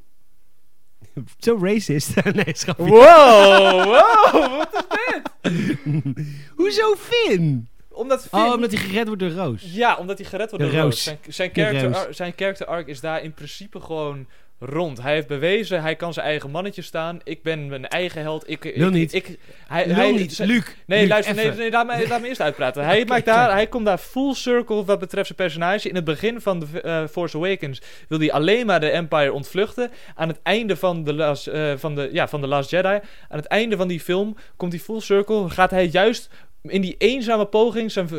[1.40, 2.24] Zo racist.
[2.34, 2.84] nee, schatje.
[2.84, 5.12] Wow, wow, wat is
[5.42, 6.26] dit?
[6.56, 7.68] Hoezo Finn?
[7.90, 8.42] Omdat Finn...
[8.44, 9.62] Oh, omdat hij gered wordt door Roos.
[9.66, 10.84] Ja, omdat hij gered wordt door Roos.
[10.84, 11.04] Roos.
[11.04, 14.28] Zijn, zijn, character ar- zijn character arc is daar in principe gewoon
[14.66, 15.02] rond.
[15.02, 17.20] Hij heeft bewezen, hij kan zijn eigen mannetje staan.
[17.24, 18.50] Ik ben mijn eigen held.
[18.50, 19.14] Ik, ik, Wil niet.
[19.14, 19.38] Ik,
[19.68, 20.40] hij, Wil hij, niet.
[20.40, 20.64] Luc.
[20.86, 22.86] Nee, Luc, luister, nee, nee, laat, me, laat me eerst uitpraten.
[22.86, 25.90] Hij, maakt daar, hij komt daar full circle wat betreft zijn personage.
[25.90, 29.92] In het begin van de eh, Force Awakens wil hij alleen maar de Empire ontvluchten.
[30.16, 33.00] Aan het einde van de, last, eh, van, de, ja, van de Last Jedi,
[33.30, 35.50] aan het einde van die film, komt hij full circle.
[35.50, 36.30] Gaat hij juist
[36.64, 38.10] in die eenzame poging, zijn,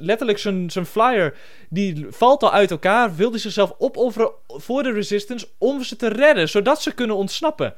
[0.00, 1.36] letterlijk zijn, flyer,
[1.68, 3.16] die valt al uit elkaar.
[3.16, 7.74] Wil hij zichzelf opofferen voor de Resistance om ze te redden, zodat ze kunnen ontsnappen.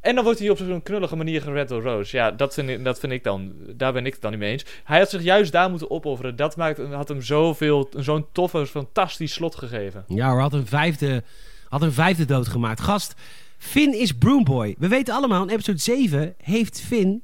[0.00, 2.16] En dan wordt hij op zo'n knullige manier gered door Rose.
[2.16, 3.52] Ja, dat vind, ik, dat vind ik dan.
[3.76, 4.64] Daar ben ik het dan niet mee eens.
[4.84, 6.36] Hij had zich juist daar moeten opofferen.
[6.36, 10.04] Dat maakt, had hem zoveel, zo'n toffe, fantastisch slot gegeven.
[10.06, 11.22] Ja, had een vijfde,
[11.68, 12.80] had een vijfde doodgemaakt.
[12.80, 13.14] Gast,
[13.58, 14.74] Finn is Broomboy.
[14.78, 17.22] We weten allemaal, in episode 7 heeft Finn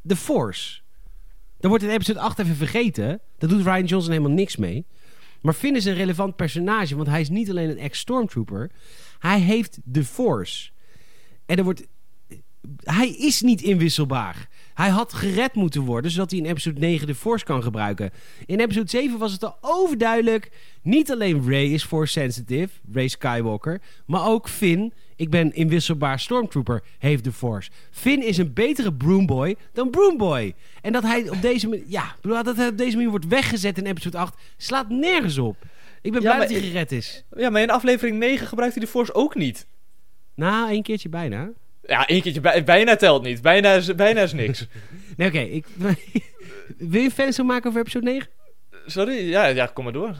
[0.00, 0.81] de Force.
[1.62, 3.20] Dat wordt in episode 8 even vergeten.
[3.38, 4.86] Daar doet Ryan Johnson helemaal niks mee.
[5.40, 8.70] Maar Finn is een relevant personage, want hij is niet alleen een ex-stormtrooper.
[9.18, 10.70] Hij heeft de Force.
[11.46, 11.86] En er wordt...
[12.76, 14.48] Hij is niet inwisselbaar.
[14.74, 18.10] Hij had gered moeten worden, zodat hij in episode 9 de Force kan gebruiken.
[18.46, 20.50] In episode 7 was het al overduidelijk.
[20.82, 24.92] Niet alleen Ray is Force sensitive, Ray Skywalker, maar ook Finn.
[25.22, 27.70] Ik ben inwisselbaar Stormtrooper, heeft de Force.
[27.90, 30.54] Finn is een betere Broomboy dan Broomboy.
[30.80, 33.86] En dat hij op deze manier, ja, dat hij op deze manier wordt weggezet in
[33.86, 35.56] episode 8, slaat nergens op.
[36.00, 37.24] Ik ben Ja, blij dat hij gered is.
[37.36, 39.66] Ja, maar in aflevering 9 gebruikt hij de Force ook niet.
[40.34, 41.50] Nou, één keertje bijna.
[41.86, 43.42] Ja, één keertje bij- bijna telt niet.
[43.42, 44.66] Bijna is, bijna is niks.
[45.16, 45.38] Nee, oké.
[45.38, 45.66] ik
[46.78, 48.28] Wil je een fanshow maken over episode 9?
[48.86, 50.16] Sorry, ja, ja, kom maar door.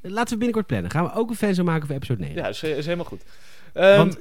[0.00, 0.90] Laten we binnenkort plannen.
[0.90, 2.36] Gaan we ook een fanshow maken over episode 9.
[2.36, 3.22] Ja, is, is helemaal goed.
[3.72, 4.18] Ehm, Want,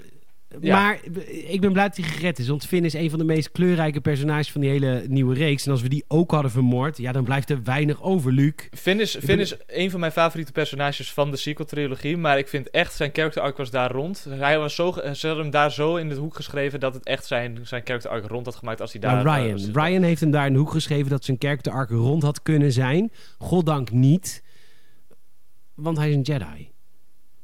[0.61, 0.81] ja.
[0.81, 2.47] Maar ik ben blij dat hij gered is.
[2.47, 5.65] Want Finn is een van de meest kleurrijke personages van die hele nieuwe reeks.
[5.65, 8.53] En als we die ook hadden vermoord, ja, dan blijft er weinig over, Luc.
[8.71, 12.17] Finn is, Finn ben- is een van mijn favoriete personages van de sequel-trilogie.
[12.17, 14.25] Maar ik vind echt, zijn character arc was daar rond.
[14.29, 17.25] Hij was zo, ze hadden hem daar zo in de hoek geschreven dat het echt
[17.25, 19.23] zijn, zijn character arc rond had gemaakt als hij daar...
[19.23, 19.71] Maar eh, Ryan.
[19.73, 22.71] Ryan heeft hem daar in de hoek geschreven dat zijn character arc rond had kunnen
[22.71, 23.11] zijn.
[23.37, 24.43] Goddank niet.
[25.75, 26.71] Want hij is een Jedi.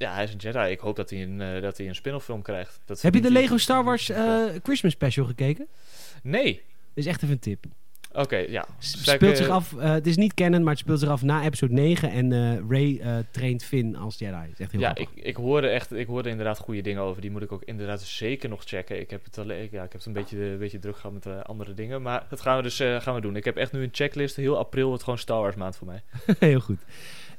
[0.03, 0.71] Ja, hij is een Jedi.
[0.71, 2.79] Ik hoop dat hij een, eh, dat hij een spin-off film krijgt.
[2.85, 3.57] Dat Heb je de Lego.
[3.57, 5.67] Star Wars eh, Christmas special gekeken?
[6.23, 6.53] Nee.
[6.53, 7.65] Dat is echt even een tip.
[8.13, 8.65] Oké, ja.
[8.77, 11.09] Het Zal ik, speelt eh, zich af, het is niet canon, maar het speelt zich
[11.09, 12.11] af na episode 9.
[12.11, 12.31] En
[12.69, 14.31] Ray eh, traint Finn als Jedi.
[14.31, 15.15] Dat is echt heel Ja, grappig.
[15.15, 17.21] ik, ik, hoorde echt, ik hoorde inderdaad goede dingen over.
[17.21, 18.99] Die moet ik ook inderdaad zeker nog checken.
[18.99, 21.45] Ik heb het, alleen, ja, ik heb het een beetje, een beetje druk gehad met
[21.45, 22.01] andere dingen.
[22.01, 23.35] Maar dat gaan we dus gaan we doen.
[23.35, 24.35] Ik heb echt nu een checklist.
[24.35, 26.01] Heel april wordt gewoon Star Wars maand voor mij.
[26.39, 26.79] Heel goed.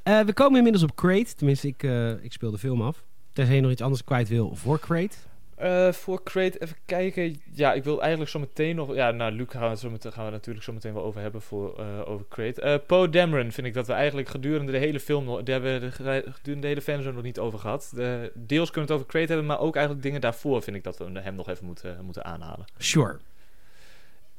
[0.05, 1.35] Eh, we komen inmiddels op Crate.
[1.35, 3.03] Tenminste, ik, eh, ik speel de film af.
[3.33, 5.15] Tenzij je nog iets anders kwijt wil voor Crate.
[5.55, 7.41] Eh, voor Crate even kijken.
[7.51, 8.93] Ja, ik wil eigenlijk zo meteen nog...
[8.95, 11.41] Ja, nou, Luke gaan we, zo meteen, gaan we natuurlijk zo meteen wel over hebben
[11.41, 12.81] voor, over Crate.
[12.87, 15.25] Poe Dameron vind ik dat we eigenlijk gedurende de hele film...
[15.25, 15.91] nog- Daar hebben we de,
[16.31, 17.91] gedurende de hele fanzone nog niet over gehad.
[17.95, 20.83] De, deels kunnen we het over Crate hebben, maar ook eigenlijk dingen daarvoor vind ik
[20.83, 22.65] dat we hem nog even moeten, moeten aanhalen.
[22.77, 23.17] Sure.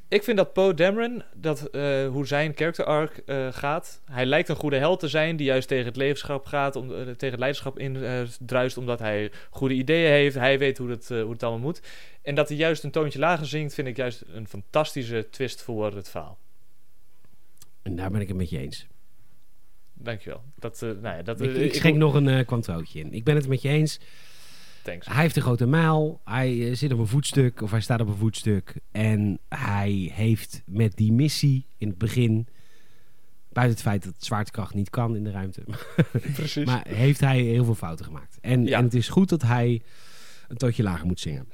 [0.08, 4.00] Ik vind dat Poe Dameron, dat, eh, hoe zijn character arc eh, gaat.
[4.04, 6.96] Hij lijkt een goede held te zijn die juist tegen het leiderschap gaat, om, eh,
[6.96, 10.34] tegen het leiderschap in eh, druist, omdat hij goede ideeën heeft.
[10.34, 11.80] Hij weet hoe het, hoe het allemaal moet.
[12.22, 15.94] En dat hij juist een toontje lager zingt, vind ik juist een fantastische twist voor
[15.94, 16.38] het verhaal.
[17.82, 18.86] En daar ben ik het met je eens.
[19.94, 20.42] Dankjewel.
[20.54, 23.12] Dat, nou ja, dat, Ik, eh, ik schenk nog een kwantootje in.
[23.12, 24.00] Ik ben het met je eens.
[24.86, 26.20] Hij heeft een grote mijl.
[26.24, 27.60] Hij eh, zit op een voetstuk.
[27.62, 28.74] Of hij staat op een voetstuk.
[28.90, 32.46] En hij heeft met die missie in het begin...
[33.52, 35.62] Buiten het feit dat zwaartekracht niet kan in de ruimte.
[36.34, 36.66] Precies.
[36.66, 38.38] Maar heeft hij heel veel fouten gemaakt.
[38.40, 38.78] En, Ja.
[38.78, 39.82] en het is goed dat hij
[40.48, 41.46] een tootje lager moet zingen.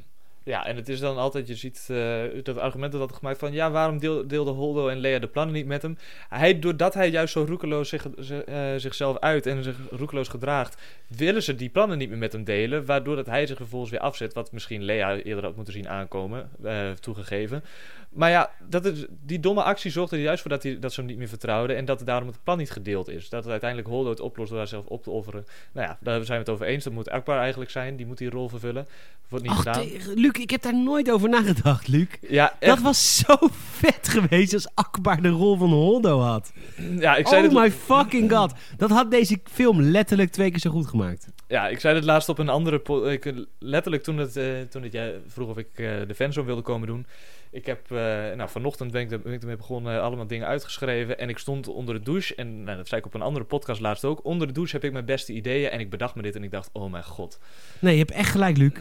[0.45, 3.53] Ja, en het is dan altijd, je ziet eh, dat argument dat wordt gemaakt van...
[3.53, 5.97] ja, waarom deel, deelde Holdo en Lea de plannen niet met hem?
[6.29, 10.83] Hij, doordat hij juist zo roekeloos zich, zi- eh, zichzelf uit en zich roekeloos gedraagt...
[11.07, 12.85] willen ze die plannen niet meer met hem delen...
[12.87, 14.35] waardoor dat hij zich vervolgens weer afzet...
[14.35, 17.65] wat misschien Lea eerder had moeten zien aankomen, eh, toegegeven.
[18.13, 21.01] Maar ja, dat is, die domme actie zorgde er juist voor dat, hij, dat ze
[21.01, 21.77] hem niet meer vertrouwden...
[21.77, 23.29] en dat daarom het plan niet gedeeld is.
[23.29, 25.47] Dat het uiteindelijk Holdo het oplost door daar zelf op te offeren.
[25.73, 26.85] Nou ja, daar zijn we het over eens.
[26.85, 28.87] Dat moet Akbar eigenlijk zijn, die moet die rol vervullen.
[29.29, 29.87] Wordt niet Ach, gedaan.
[30.15, 32.07] Luc, ik heb daar nooit over nagedacht, Luc.
[32.21, 36.53] Ja, Dat was zo vet geweest als Akbar de rol van Holdo had.
[36.99, 38.53] Ja, ik zei, oh my fucking god.
[38.77, 41.29] Dat had deze film letterlijk twee keer zo goed gemaakt.
[41.49, 43.11] ja, ik zei het laatst op een andere...
[43.11, 46.63] Ik, letterlijk toen, het, eh, toen het, jij vroeg of ik eh, de fanzone wilde
[46.63, 47.07] komen doen.
[47.53, 47.91] Ik heb...
[47.91, 47.97] eh,
[48.37, 49.95] nou, vanochtend ben ik, ben ik ermee begonnen.
[49.97, 51.19] eh, allemaal dingen uitgeschreven.
[51.19, 52.35] En ik stond onder de douche.
[52.35, 54.25] En nou, dat zei ik op een andere podcast laatst ook.
[54.25, 55.71] Onder de douche heb ik mijn beste ideeën.
[55.71, 56.71] En ik bedacht me dit en ik dacht...
[56.73, 57.39] Oh mijn god.
[57.79, 58.73] Nee, je hebt echt gelijk, Luc.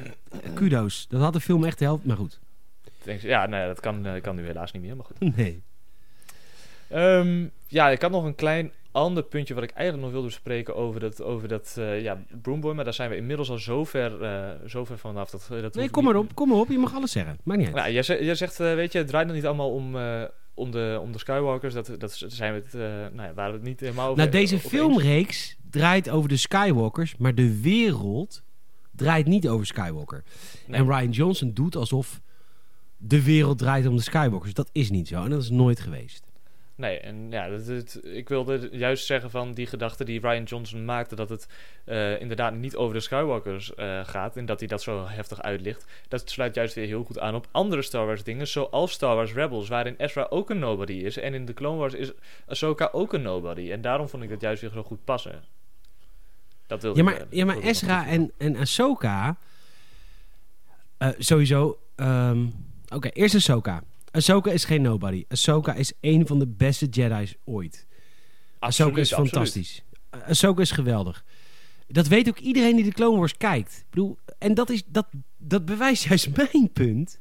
[0.53, 1.05] Kudos.
[1.09, 2.39] Dat had de film echt de helft, maar goed.
[3.21, 4.95] Ja, nee, dat kan, eh, kan nu helaas niet meer.
[4.95, 5.19] Maar goed.
[5.37, 5.63] Nee.
[6.87, 10.75] Ehm, ja, ik had nog een klein ander puntje wat ik eigenlijk nog wilde bespreken
[10.75, 12.73] over dat, over dat eh, ja, Broomboy.
[12.73, 15.29] Maar daar zijn we inmiddels al zo ver, eh, zo ver vanaf.
[15.29, 16.69] Dat, dat Nee, kom maar op, kom maar op.
[16.69, 17.37] Je mag alles zeggen.
[17.43, 17.75] Maakt niet uit.
[17.77, 19.95] Nou, jij, ze- jij zegt, eh, weet je, het draait nog niet allemaal om,
[20.53, 21.73] om, de, om de Skywalkers.
[21.73, 22.73] Dat, dat zijn we het,
[23.13, 24.17] nou ja, waren we het niet helemaal over.
[24.17, 24.75] Nou, deze over eens.
[24.81, 28.43] filmreeks draait over de Skywalkers, maar de wereld
[28.95, 30.23] draait niet over Skywalker.
[30.67, 30.79] Nee.
[30.79, 32.21] En Ryan Johnson doet alsof
[32.97, 34.53] de wereld draait om de Skywalkers.
[34.53, 36.23] Dat is niet zo en dat is nooit geweest.
[36.81, 41.15] Nee, en ja, dat, ik wilde juist zeggen van die gedachte die Ryan Johnson maakte...
[41.15, 41.47] dat het
[41.83, 44.37] eh, inderdaad niet over de Skywalkers eh, gaat...
[44.37, 45.85] en dat hij dat zo heftig uitlicht.
[46.07, 48.47] Dat sluit juist weer heel goed aan op andere Star Wars dingen...
[48.47, 51.17] zoals Star Wars Rebels, waarin Ezra ook een nobody is...
[51.17, 52.11] en in de Clone Wars is
[52.47, 53.71] Ahsoka ook een nobody.
[53.71, 55.43] En daarom vond ik dat juist weer zo goed passen.
[56.67, 59.37] Dat wilde Ja, ik, maar, eh, ja, maar ik Ezra en, en Ahsoka...
[60.97, 61.79] eh, sowieso...
[61.95, 62.45] ehm,
[62.93, 63.83] Oké, eerst Ahsoka.
[64.11, 65.25] Ahsoka is geen nobody.
[65.27, 67.87] Ahsoka is een van de beste Jedi's ooit.
[68.59, 69.31] Ahsoka is absoluut.
[69.31, 69.83] fantastisch.
[70.09, 71.25] Ahsoka is geweldig.
[71.87, 73.77] Dat weet ook iedereen die de Clone Wars kijkt.
[73.77, 75.07] Ik bedoel, en dat, is, dat,
[75.37, 77.19] dat bewijst juist mijn punt.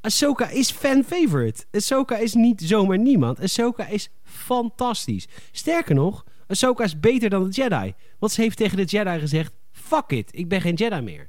[0.00, 1.64] Ahsoka is fan-favorite.
[1.70, 3.40] Ahsoka is niet zomaar niemand.
[3.40, 5.28] Ahsoka is fantastisch.
[5.52, 7.94] Sterker nog, Ahsoka is beter dan de Jedi.
[8.18, 9.52] Want ze heeft tegen de Jedi gezegd...
[9.72, 11.28] Fuck it, ik ben geen Jedi meer.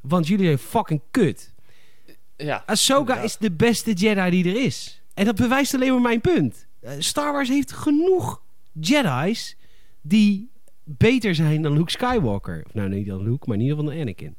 [0.00, 1.54] Want jullie zijn fucking kut.
[2.36, 3.24] Ja, Ahsoka inderdaad.
[3.24, 5.02] is de beste Jedi die er is.
[5.14, 6.66] En dat bewijst alleen maar mijn punt.
[6.80, 9.56] Eh, Star Wars heeft genoeg Jedi's
[10.00, 10.50] die
[10.84, 12.62] beter zijn dan Luke Skywalker.
[12.66, 14.36] Of nou, niet dan Luke, maar in ieder geval dan Anakin.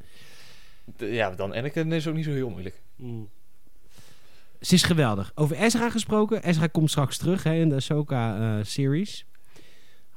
[0.97, 2.81] Ja, dan Anakin is ook niet zo heel moeilijk.
[4.59, 5.31] Ze is geweldig.
[5.35, 6.43] Over Ezra gesproken.
[6.43, 9.25] Ezra komt straks terug hè, in de Ahsoka-series.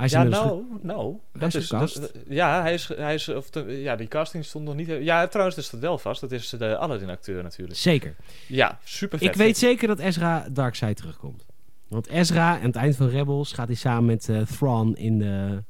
[0.00, 1.16] Hij is Ja, nou, nou.
[1.32, 4.74] Dat is is, dat- ja, hij is, hij is of ja, die casting stond nog
[4.74, 4.86] niet.
[4.88, 6.20] Ja, trouwens, dat staat wel vast.
[6.20, 7.78] Dat is de Aladdin-acteur natuurlijk.
[7.78, 8.16] Zeker.
[8.46, 9.28] Ja, super vet.
[9.28, 11.46] Ik weet zeker dat Ezra Darkseid terugkomt.
[11.88, 15.62] Want Ezra, aan het eind van Rebels, gaat hij samen met eh Thrawn in de,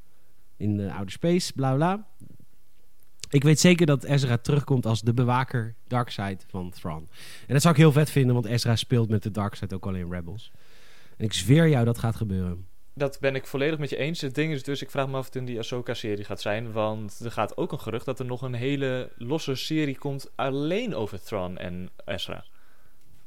[0.56, 2.06] in de outer space, bla bla.
[3.30, 7.08] Ik weet zeker dat Ezra terugkomt als de bewaker Darkseid van Thrawn.
[7.46, 9.94] En dat zou ik heel vet vinden, want Ezra speelt met de Darkseid ook al
[9.94, 10.52] in Rebels.
[11.16, 12.66] En ik zweer jou dat gaat gebeuren.
[13.00, 14.20] Dat ben ik volledig met je eens.
[14.20, 16.72] Het ding is dus, ik vraag me af of het in die Ahsoka-serie gaat zijn.
[16.72, 20.94] Want er gaat ook een gerucht dat er nog een hele losse serie komt alleen
[20.94, 22.44] over Thrawn en Ezra.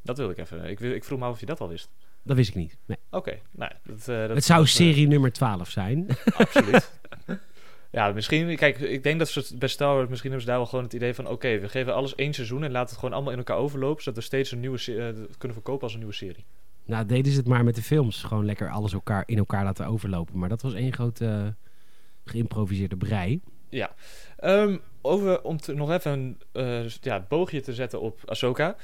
[0.02, 0.66] Dat wil ik even.
[0.66, 1.90] Ik, ik vroeg me af of je dat al wist.
[2.24, 2.78] Dat wist ik niet.
[2.86, 2.98] Nee.
[3.10, 6.08] Oké, nou, dat, eh, dat het zou dat, eh, serie nummer 12 zijn.
[6.38, 6.92] Absoluut.
[7.92, 8.56] ja, misschien...
[8.56, 10.10] Kijk, ik denk dat ze bij Star Wars...
[10.10, 11.28] Misschien hebben ze daar wel gewoon het idee van...
[11.28, 12.64] Oké, we geven alles één seizoen...
[12.64, 14.04] en laten het gewoon allemaal in elkaar overlopen...
[14.04, 16.46] zodat we steeds een nieuwe eh, kunnen verkopen als een nieuwe serie.
[16.86, 18.24] Nou, deden ze het maar met de films.
[18.24, 20.38] Gewoon lekker alles elkaar, in elkaar laten overlopen.
[20.38, 21.48] Maar dat was één grote eh,
[22.26, 23.42] geïmproviseerde brei.
[23.70, 23.94] Ja.
[24.38, 28.76] Ehm, over, om te, nog even een eh, ja, boogje te zetten op Ahsoka.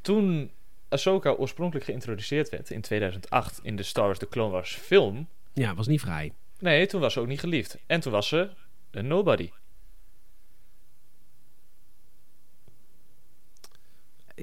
[0.00, 0.50] Toen
[0.88, 5.28] Ahsoka oorspronkelijk geïntroduceerd werd in 2008 in de Star Wars The Clone Wars film...
[5.52, 6.32] Ja, was niet vrij.
[6.58, 7.78] Nee, toen was ze ook niet geliefd.
[7.86, 8.50] En toen was ze
[8.90, 9.50] een nobody.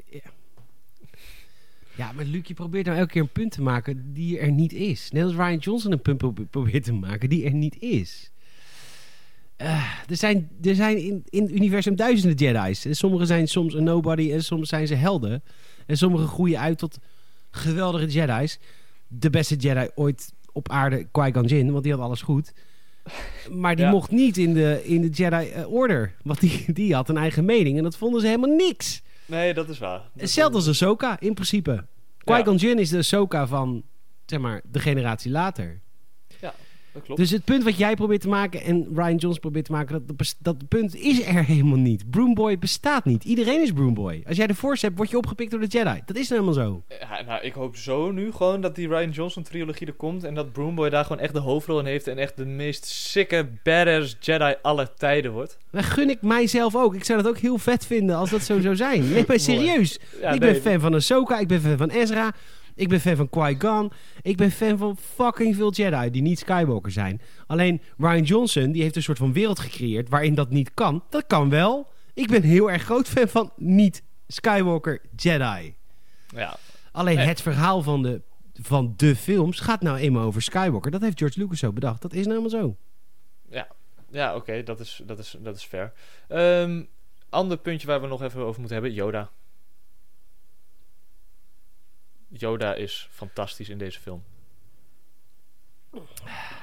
[0.06, 0.37] Ja.
[1.98, 4.74] Ja, maar Luc, je probeert nou elke keer een punt te maken die er niet
[4.74, 5.10] is.
[5.12, 8.32] Net als Ryan Johnson een punt pro- probeert te maken die er niet is.
[9.56, 12.86] Eh, er zijn, er zijn in, in het universum duizenden Jedi's.
[12.86, 15.44] En sommige zijn soms een nobody en soms zijn ze helden.
[15.86, 16.98] En sommige groeien uit tot
[17.52, 18.60] geweldige Jedi's.
[19.08, 22.54] De beste Jedi ooit op aarde, Qui-Gon Jinn, want die had alles goed.
[23.52, 23.92] Maar die Ja.
[23.92, 26.14] mocht niet in de, in de Jedi eh, Order.
[26.24, 29.02] Want die, die had een eigen mening en dat vonden ze helemaal niks.
[29.28, 30.00] Nee, dat is waar.
[30.00, 31.86] Dat Hetzelfde als Ahsoka, in principe.
[32.18, 33.84] Qui-Gon Jinn is de Ahsoka van,
[34.26, 35.82] zeg maar, de generatie later.
[36.98, 37.22] Dat klopt.
[37.22, 40.36] Dus het punt wat jij probeert te maken en Ryan Jones probeert te maken, dat,
[40.40, 42.10] dat punt is er helemaal niet.
[42.10, 43.24] Broomboy bestaat niet.
[43.24, 44.24] Iedereen is Broomboy.
[44.28, 46.02] Als jij de Force hebt, word je opgepikt door de Jedi.
[46.06, 46.84] Dat is nou helemaal zo.
[47.00, 50.34] Ja, nou, ik hoop zo nu gewoon dat die Ryan Johnson trilogie er komt en
[50.34, 54.18] dat Broomboy daar gewoon echt de hoofdrol in heeft en echt de meest sikke badass
[54.20, 55.58] Jedi aller tijden wordt.
[55.72, 56.96] Dat gun ik mijzelf ook.
[56.96, 59.12] Ik zou dat ook heel vet vinden als dat zo zou zijn.
[59.12, 60.00] Nee, maar serieus.
[60.22, 62.34] Ja, ik nee, ben fan van Ahsoka, ik ben fan van Ezra,
[62.78, 63.92] ik ben fan van Qui-Gon.
[64.22, 67.22] Ik ben fan van fucking veel Jedi die niet Skywalker zijn.
[67.48, 71.04] Alleen Ryan Johnson, die heeft een soort van wereld gecreëerd waarin dat niet kan.
[71.10, 71.88] Dat kan wel.
[72.14, 75.76] Ik ben heel erg groot fan van niet Skywalker Jedi.
[76.28, 76.58] Ja,
[76.92, 78.22] Alleen het verhaal van de,
[78.54, 80.92] van de films gaat nou eenmaal over Skywalker.
[80.92, 82.02] Dat heeft George Lucas zo bedacht.
[82.02, 82.78] Dat is nou zo.
[84.10, 85.94] ja oké, dat, is, dat, is, dat is fair.
[86.28, 86.84] Ehm,
[87.30, 89.30] ander puntje waar we nog even over moeten hebben, Yoda.
[92.28, 94.24] Yoda is fantastisch in deze film.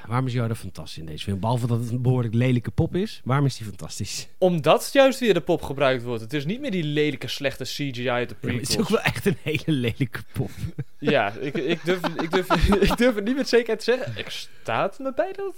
[0.07, 1.41] Waarom is Yoda fantastisch in deze film?
[1.41, 3.21] Behalve dat het een behoorlijk lelijke pop is.
[3.25, 4.29] Waarom is die fantastisch?
[4.39, 6.23] Omdat juist weer de pop gebruikt wordt.
[6.23, 8.77] Het is niet meer die lelijke, slechte CGI uit de Ja, maar het is prequels.
[8.79, 10.51] ook wel echt een hele lelijke pop.
[10.99, 12.51] Ja, ik, ik, durf, ik, durf,
[12.91, 14.13] ik durf het niet met zekerheid te zeggen.
[14.17, 15.57] Ik staat me bij dat,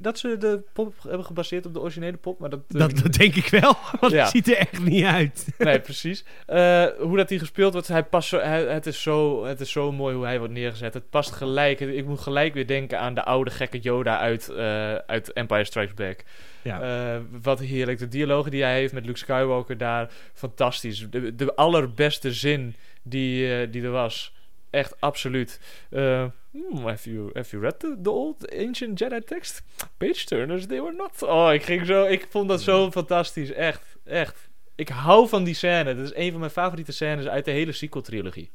[0.00, 2.38] dat ze de pop hebben gebaseerd op de originele pop.
[2.38, 4.18] Maar dat, durf Dat, denk ik wel, want Ja.
[4.22, 5.46] het ziet er echt niet uit.
[5.58, 6.24] Nee, precies.
[6.46, 9.70] Eh, hoe dat hij gespeeld wordt, hij past zo, hij- het, is zo, het is
[9.70, 10.94] zo mooi hoe hij wordt neergezet.
[10.94, 11.80] Het past gelijk.
[11.80, 15.94] Ik moet gelijk weer denken aan de oude gekke Yoda uit, eh, uit Empire Strikes
[15.94, 16.22] Back.
[16.62, 16.80] Ja.
[17.14, 17.98] Eh, wat heerlijk.
[17.98, 21.06] De dialogen die hij heeft met Luke Skywalker daar, fantastisch.
[21.10, 24.32] De, de allerbeste zin die, eh, die er was.
[24.72, 25.60] Echt absoluut.
[25.90, 29.62] Eh, hmm, have, you, have you read the, the old ancient Jedi text?
[29.96, 31.22] Page turners, they were not.
[31.22, 32.04] Oh, ik ging zo.
[32.04, 33.52] Ik vond dat zo fantastisch.
[33.52, 34.48] Echt, echt.
[34.74, 35.94] Ik hou van die scène.
[35.94, 38.50] Dat is een van mijn favoriete scènes uit de hele sequel-trilogie.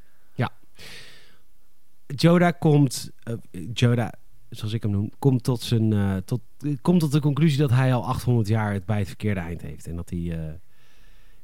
[2.08, 3.34] Joda komt, eh,
[3.74, 4.14] Joda,
[4.50, 6.42] zoals ik hem noem, komt tot, zijn, eh, tot,
[6.82, 9.88] komt tot de conclusie dat hij al 800 jaar het bij het verkeerde eind heeft.
[9.88, 10.54] En dat, hij, eh,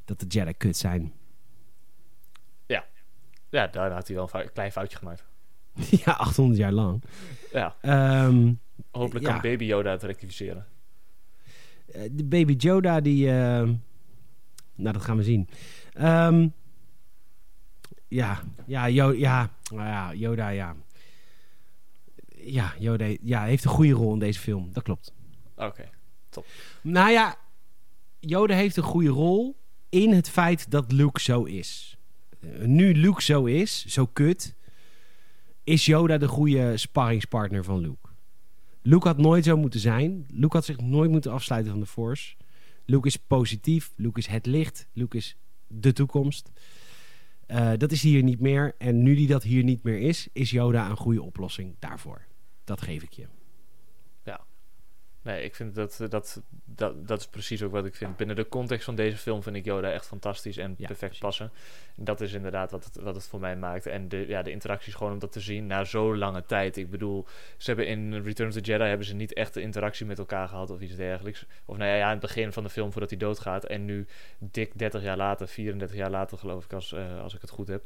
[0.05, 1.13] dat de Jedi kut zijn.
[3.53, 5.23] Ja, daar had hij wel een klein foutje gemaakt.
[6.05, 7.03] ja, 800 jaar lang.
[7.51, 8.53] Ja, Ehm,
[8.91, 9.31] hopelijk Ja.
[9.31, 10.65] kan Baby Yoda het rectificeren.
[11.91, 13.27] eh, de baby Joda, die...
[13.29, 13.69] eh,
[14.75, 15.49] nou, dat gaan we zien.
[15.93, 16.47] Ehm,
[18.07, 20.75] ja, ja, Jo- ja, nou ja, Yoda, ja.
[22.35, 24.73] Ja, Yoda ja, heeft een goede rol in deze film.
[24.73, 25.13] Dat klopt.
[25.55, 25.89] Oké.
[26.81, 27.35] Nou ja,
[28.19, 29.55] Yoda heeft een goede rol
[29.89, 31.92] in het feit dat Luke zo is.
[32.65, 34.55] Nu Luke zo is, zo kut,
[35.63, 38.09] is Yoda de goede sparringspartner van Luke.
[38.81, 40.25] Luke had nooit zo moeten zijn.
[40.29, 42.35] Luke had zich nooit moeten afsluiten van de Force.
[42.85, 43.93] Luke is positief.
[43.95, 44.87] Luke is het licht.
[44.93, 45.37] Luke is
[45.67, 46.51] de toekomst.
[47.45, 48.75] Eh, dat is hier niet meer.
[48.77, 52.25] En nu die dat hier niet meer is, is Yoda een goede oplossing daarvoor.
[52.63, 53.27] Dat geef ik je.
[55.23, 58.17] Nee, ik vind dat, dat, dat, dat is precies ook wat ik vind.
[58.17, 61.19] Binnen de context van deze film vind ik Yoda echt fantastisch en Ja, perfect precies.
[61.19, 61.51] passen.
[61.97, 63.85] En dat is inderdaad wat het, wat het voor mij maakt.
[63.85, 66.77] En de, ja, de interacties gewoon om dat te zien na zo'n lange tijd.
[66.77, 67.25] Ik bedoel,
[67.57, 70.47] ze hebben in Return of the Jedi hebben ze niet echt de interactie met elkaar
[70.47, 71.45] gehad of iets dergelijks.
[71.65, 73.65] Of nou ja, ja, aan het begin van de film voordat hij doodgaat.
[73.65, 74.07] En nu
[74.37, 77.67] dik 30 jaar later, 34 jaar later geloof ik, als, eh, als ik het goed
[77.67, 77.83] heb.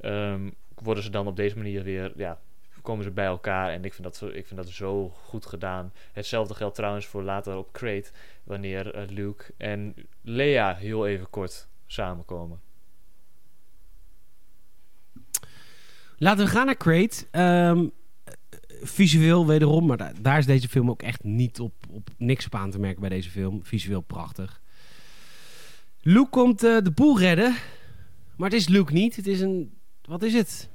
[0.00, 2.40] ehm, worden ze dan op deze manier weer, ja,
[2.82, 3.70] komen ze bij elkaar.
[3.70, 5.92] En ik vind dat, zo, ik vind dat zo goed gedaan.
[6.12, 8.10] Hetzelfde geldt trouwens voor later op Crate,
[8.44, 12.60] wanneer eh, Luke en Leia heel even kort samenkomen.
[16.16, 17.26] Laten we gaan naar Crate.
[17.30, 17.86] Ehm,
[18.24, 18.32] eh,
[18.82, 22.54] visueel wederom, maar daar, daar is deze film ook echt niet op, op niks op
[22.54, 23.64] aan te merken bij deze film.
[23.64, 24.60] Visueel prachtig.
[26.02, 27.54] Luke komt eh, de boel redden,
[28.36, 29.16] maar het is Luke niet.
[29.16, 30.68] Het is een, wat is het?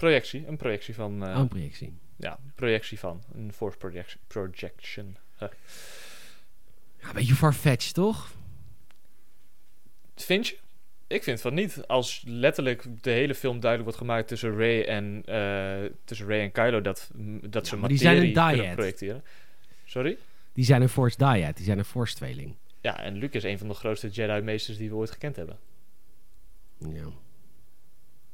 [0.00, 1.24] Projectie, een projectie van.
[1.26, 1.92] eh, Oh, een projectie.
[2.16, 3.22] Ja, projectie van.
[3.34, 4.22] Een force projection.
[4.26, 5.16] projection.
[5.38, 5.48] Huh.
[7.00, 8.32] Ja, een beetje farfetched, toch?
[10.16, 10.56] Vind je?
[11.06, 11.86] Ik vind van niet.
[11.86, 16.52] Als letterlijk de hele film duidelijk wordt gemaakt tussen Ray en, eh, tussen Ray en
[16.52, 16.80] Kylo...
[16.80, 17.10] dat,
[17.42, 19.24] dat ze maar die zijn materie een projecteren.
[19.84, 20.16] Sorry?
[20.52, 22.54] Die zijn een Force Dyad, die zijn een Force-tweeling.
[22.80, 25.58] Ja, en Luke is een van de grootste Jedi-meesters die we ooit gekend hebben.
[26.78, 27.06] Ja.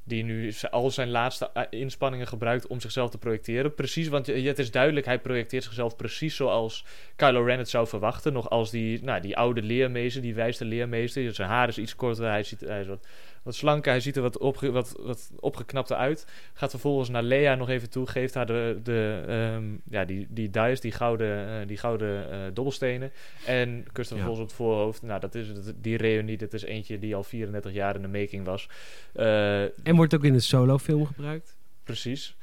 [0.09, 3.75] Die nu al zijn laatste eh, inspanningen gebruikt om zichzelf te projecteren.
[3.75, 6.85] Precies, want het is duidelijk, hij projecteert zichzelf precies zoals
[7.17, 8.33] Kylo Ren het zou verwachten.
[8.33, 11.35] Nog als die, nou, die oude leermeester, die wijste leermeester.
[11.35, 13.07] Zijn haar is iets korter, hij, ziet, hij is wat,
[13.47, 16.27] wat slanker, hij ziet er wat, opge, wat, wat opgeknapter uit.
[16.53, 20.51] Gaat vervolgens naar Leia nog even toe, geeft haar de, de, ehm, ja, die, die
[20.51, 23.11] dice, die gouden, eh, die gouden eh, dobbelstenen.
[23.47, 24.17] En kust Ja.
[24.17, 25.03] vervolgens op het voorhoofd.
[25.03, 25.47] Nou, dat is,
[25.81, 28.69] die reunie, dat is eentje die al 34 jaar in de making was.
[29.13, 31.57] Eh, En wordt ook in de solo-film gebruikt.
[31.85, 32.37] Precies.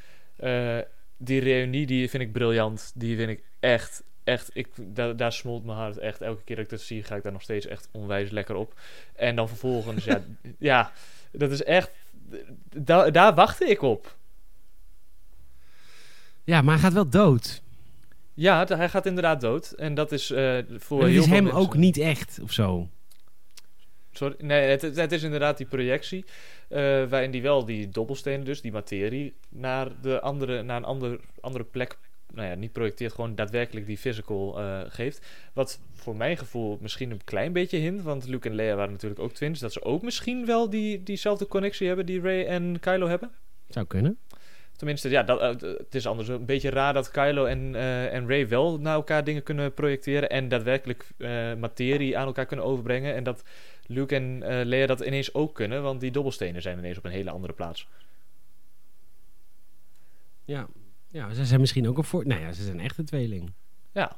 [1.18, 2.91] Die reunie, die vind ik briljant.
[2.95, 4.49] Die vind ik echt, echt...
[4.53, 6.21] Ik, daar, daar smolt mijn hart echt.
[6.21, 8.74] Elke keer dat ik dat zie, ga ik daar nog steeds echt onwijs lekker op.
[9.15, 10.24] En dan vervolgens, ja,
[10.59, 10.91] ja,
[11.32, 11.91] dat is echt...
[12.78, 14.15] da- daar wachtte ik op.
[16.43, 17.61] Ja, maar hij gaat wel dood.
[18.34, 19.71] Ja, hij gaat inderdaad dood.
[19.71, 22.89] En dat is eh, voor heel is hem mensen- ook niet echt, of zo.
[24.11, 26.26] Sorry, nee, het, het is inderdaad die projectie.
[26.69, 31.19] eh, waarin die wel die dobbelstenen, dus die materie, naar, de andere, naar een ander,
[31.41, 31.97] andere plek.
[32.34, 35.25] Nou ja, niet projecteert, gewoon daadwerkelijk die physical eh, geeft.
[35.53, 38.01] Wat voor mijn gevoel misschien een klein beetje hint.
[38.01, 39.59] Want Luke en Leia waren natuurlijk ook twins.
[39.59, 43.31] Dat ze ook misschien wel die, diezelfde connectie hebben die Ray en Kylo hebben.
[43.67, 44.17] Zou kunnen.
[44.75, 48.27] Tenminste, ja, dat, eh, het is anders een beetje raar dat Kylo en, eh, en
[48.27, 53.15] Ray wel naar elkaar dingen kunnen projecteren en daadwerkelijk eh, materie aan elkaar kunnen overbrengen.
[53.15, 53.43] En dat
[53.88, 57.11] Luke en eh, Leia dat ineens ook kunnen, want die dobbelstenen zijn ineens op een
[57.11, 57.88] hele andere plaats.
[60.45, 60.67] Ja.
[61.14, 62.28] Ja, ze zijn misschien ook een voor...
[62.28, 63.53] Nou ja, ze zijn echt een tweeling.
[63.91, 64.18] Ja.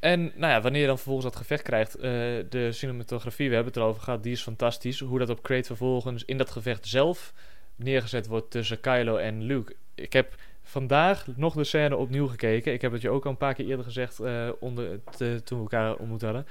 [0.00, 2.02] En nou ja, wanneer je dan vervolgens dat gevecht krijgt, eh,
[2.48, 5.00] de cinematografie, we hebben het erover gehad, die is fantastisch.
[5.00, 7.32] Hoe dat op Crate vervolgens in dat gevecht zelf
[7.76, 9.76] neergezet wordt tussen Kylo en Luke.
[9.94, 12.72] Ik heb vandaag nog de scène opnieuw gekeken.
[12.72, 15.58] Ik heb het je ook al een paar keer eerder gezegd eh, onder, te- toen
[15.58, 16.46] we elkaar ontmoet hadden.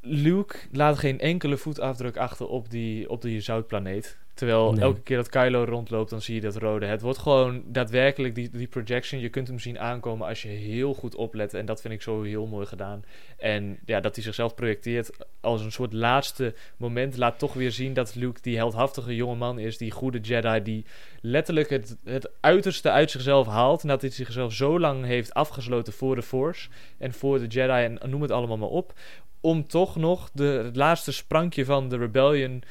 [0.00, 4.18] Luke laat geen enkele voetafdruk achter op die, op die zoutplaneet.
[4.34, 4.80] Terwijl Nee.
[4.80, 6.86] elke keer dat Kylo rondloopt, dan zie je dat rode.
[6.86, 9.20] Het wordt gewoon daadwerkelijk die, die projection.
[9.20, 11.54] Je kunt hem zien aankomen als je heel goed oplet.
[11.54, 13.04] En dat vind ik zo heel mooi gedaan.
[13.38, 15.10] En ja, dat hij zichzelf projecteert
[15.40, 17.16] als een soort laatste moment.
[17.16, 19.78] Laat toch weer zien dat Luke die heldhaftige jonge man is.
[19.78, 20.62] Die goede Jedi.
[20.62, 20.84] Die
[21.20, 23.82] letterlijk het, het uiterste uit zichzelf haalt.
[23.82, 26.68] En dat hij zichzelf zo lang heeft afgesloten voor de Force.
[26.98, 27.84] En voor de Jedi.
[27.84, 28.92] En noem het allemaal maar op.
[29.40, 32.62] Om toch nog de, het laatste sprankje van de Rebellion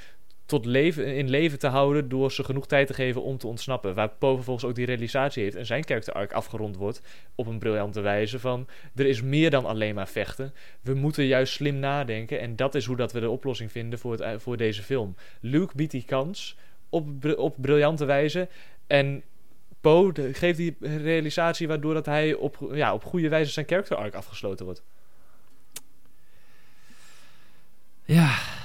[0.46, 3.94] tot leven, in leven te houden door ze genoeg tijd te geven om te ontsnappen.
[3.94, 7.02] Waar Poe vervolgens ook die realisatie heeft en zijn character arc afgerond wordt
[7.36, 10.54] op een briljante wijze van er is meer dan alleen maar vechten.
[10.82, 14.18] We moeten juist slim nadenken en dat is hoe dat we de oplossing vinden voor,
[14.18, 15.16] het, voor deze film.
[15.40, 16.58] Luke biedt die kans
[16.90, 18.48] op, op briljante wijze
[18.88, 19.24] en
[19.82, 24.14] Poe geeft die realisatie waardoor dat hij op, ja, op goede wijze zijn character arc
[24.14, 24.84] afgesloten wordt.
[28.06, 28.62] Ja.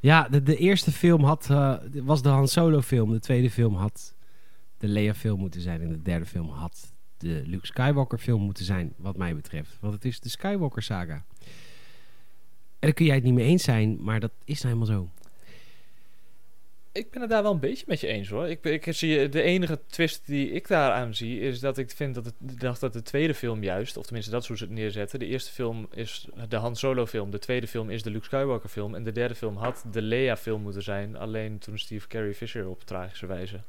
[0.00, 3.10] Ja, de, de eerste film had, eh, was de Han Solo film.
[3.12, 4.14] De tweede film had
[4.76, 5.80] de Leia film moeten zijn.
[5.80, 9.76] En de derde film had de Luke Skywalker film moeten zijn, wat mij betreft.
[9.80, 11.24] Want het is de Skywalker saga.
[12.78, 15.10] En daar kun jij het niet mee eens zijn, maar dat is nou helemaal zo.
[16.98, 18.48] Ik ben het daar wel een beetje met je eens hoor.
[18.48, 22.24] Ik, ik zie de enige twist die ik daaraan zie is dat ik vind dat,
[22.24, 25.18] het, dat, dat de tweede film juist, of tenminste dat is hoe ze het neerzetten.
[25.18, 28.68] De eerste film is de Han Solo film, de tweede film is de Luke Skywalker
[28.68, 31.16] film en de derde film had de Leia film moeten zijn.
[31.16, 33.60] Alleen toen Steve Carey Fisher op tragische wijze.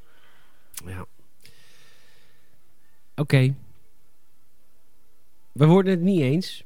[0.86, 1.06] Ja.
[3.14, 3.54] Oké.
[5.52, 6.64] We worden het niet eens.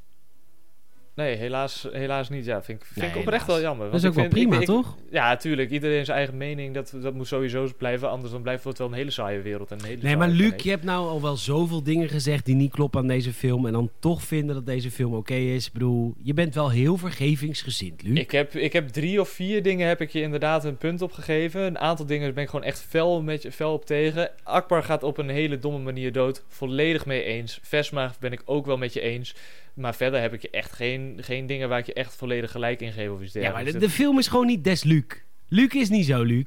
[1.14, 2.44] Nee, helaas, helaas niet.
[2.44, 3.60] Ja, vind ik, vind Nee, ik oprecht helaas.
[3.60, 3.86] wel jammer.
[3.90, 4.96] Dat is want ook ik wel vind- prima, ik- ik- toch?
[5.10, 5.70] Ja, tuurlijk.
[5.70, 6.74] Iedereen zijn eigen mening.
[6.74, 8.10] Dat, dat moet sowieso blijven.
[8.10, 9.70] Anders dan blijft het wel een hele saaie wereld.
[9.70, 10.62] En een hele Nee, maar Luc, planeet.
[10.62, 13.66] je hebt nou al wel zoveel dingen gezegd die niet kloppen aan deze film.
[13.66, 15.66] En dan toch vinden dat deze film oké is.
[15.66, 18.18] Ik bedoel, je bent wel heel vergevingsgezind, Luc.
[18.18, 21.12] Ik heb, ik heb drie of vier dingen heb ik je inderdaad een punt op
[21.12, 21.60] gegeven.
[21.62, 24.30] Een aantal dingen ben ik gewoon echt fel, met je, fel op tegen.
[24.42, 26.44] Akbar gaat op een hele domme manier dood.
[26.48, 27.58] Volledig mee eens.
[27.62, 29.34] Vesma ben ik ook wel met je eens.
[29.74, 32.80] Maar verder heb ik je echt geen, geen dingen waar ik je echt volledig gelijk
[32.80, 35.04] in geef of iets ja, maar de, de film is gewoon niet des Luc.
[35.48, 36.46] Luc is niet zo, Luc.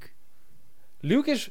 [0.99, 1.49] Luke is...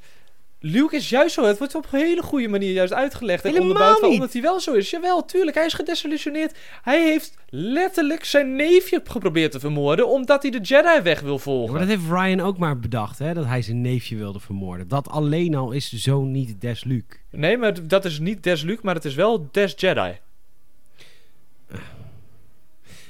[0.60, 1.44] Luke is juist zo.
[1.44, 3.44] Het wordt op een hele goede manier juist uitgelegd.
[3.44, 4.90] En Helemaal onderbouwd waarom dat hij wel zo is.
[4.90, 5.56] Jawel, tuurlijk.
[5.56, 6.58] Hij is gedesillusioneerd.
[6.82, 10.08] Hij heeft letterlijk zijn neefje geprobeerd te vermoorden...
[10.08, 11.70] omdat hij de Jedi weg wil Ja, volgen.
[11.70, 14.88] maar dat heeft Ryan ook maar bedacht, hè, dat hij zijn neefje wilde vermoorden.
[14.88, 17.02] Dat alleen al is zo niet des Luc.
[17.30, 20.12] Nee, maar dat is niet Des Luke, maar het is wel Des Jedi.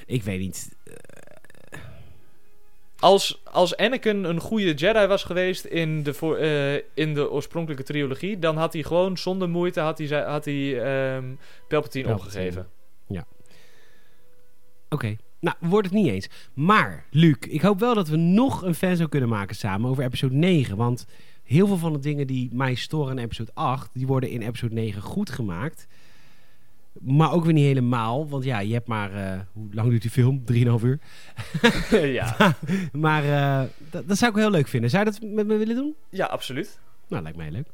[0.07, 0.77] Ik weet niet.
[2.99, 7.85] Als, als Anakin een goede Jedi was geweest in de, voor, eh, in de oorspronkelijke
[7.85, 11.25] trilogie, dan had hij gewoon zonder moeite had hij, had hij ehm,
[11.69, 12.15] Palpatine, Palpatine.
[12.15, 12.67] opgegeven.
[14.89, 15.17] Oké.
[15.41, 16.29] Nou, we worden het niet eens.
[16.55, 20.05] Maar, Luc, ik hoop wel dat we nog een fan zou kunnen maken samen over
[20.05, 20.77] episode 9.
[20.77, 21.07] Want
[21.43, 24.75] heel veel van de dingen die mij storen in episode 8, die worden in episode
[24.75, 25.87] 9 goed gemaakt.
[27.01, 28.29] Maar ook weer niet helemaal.
[28.29, 29.15] Want ja, je hebt maar...
[29.15, 30.45] eh, hoe lang duurt die film?
[30.53, 30.99] 3,5 uur.
[32.21, 32.57] ja.
[32.93, 34.91] Maar eh, dat, dat zou ik wel heel leuk vinden.
[34.91, 35.95] Zou je dat met me willen doen?
[36.09, 36.79] ja, absoluut.
[37.09, 37.67] Nou, lijkt mij leuk.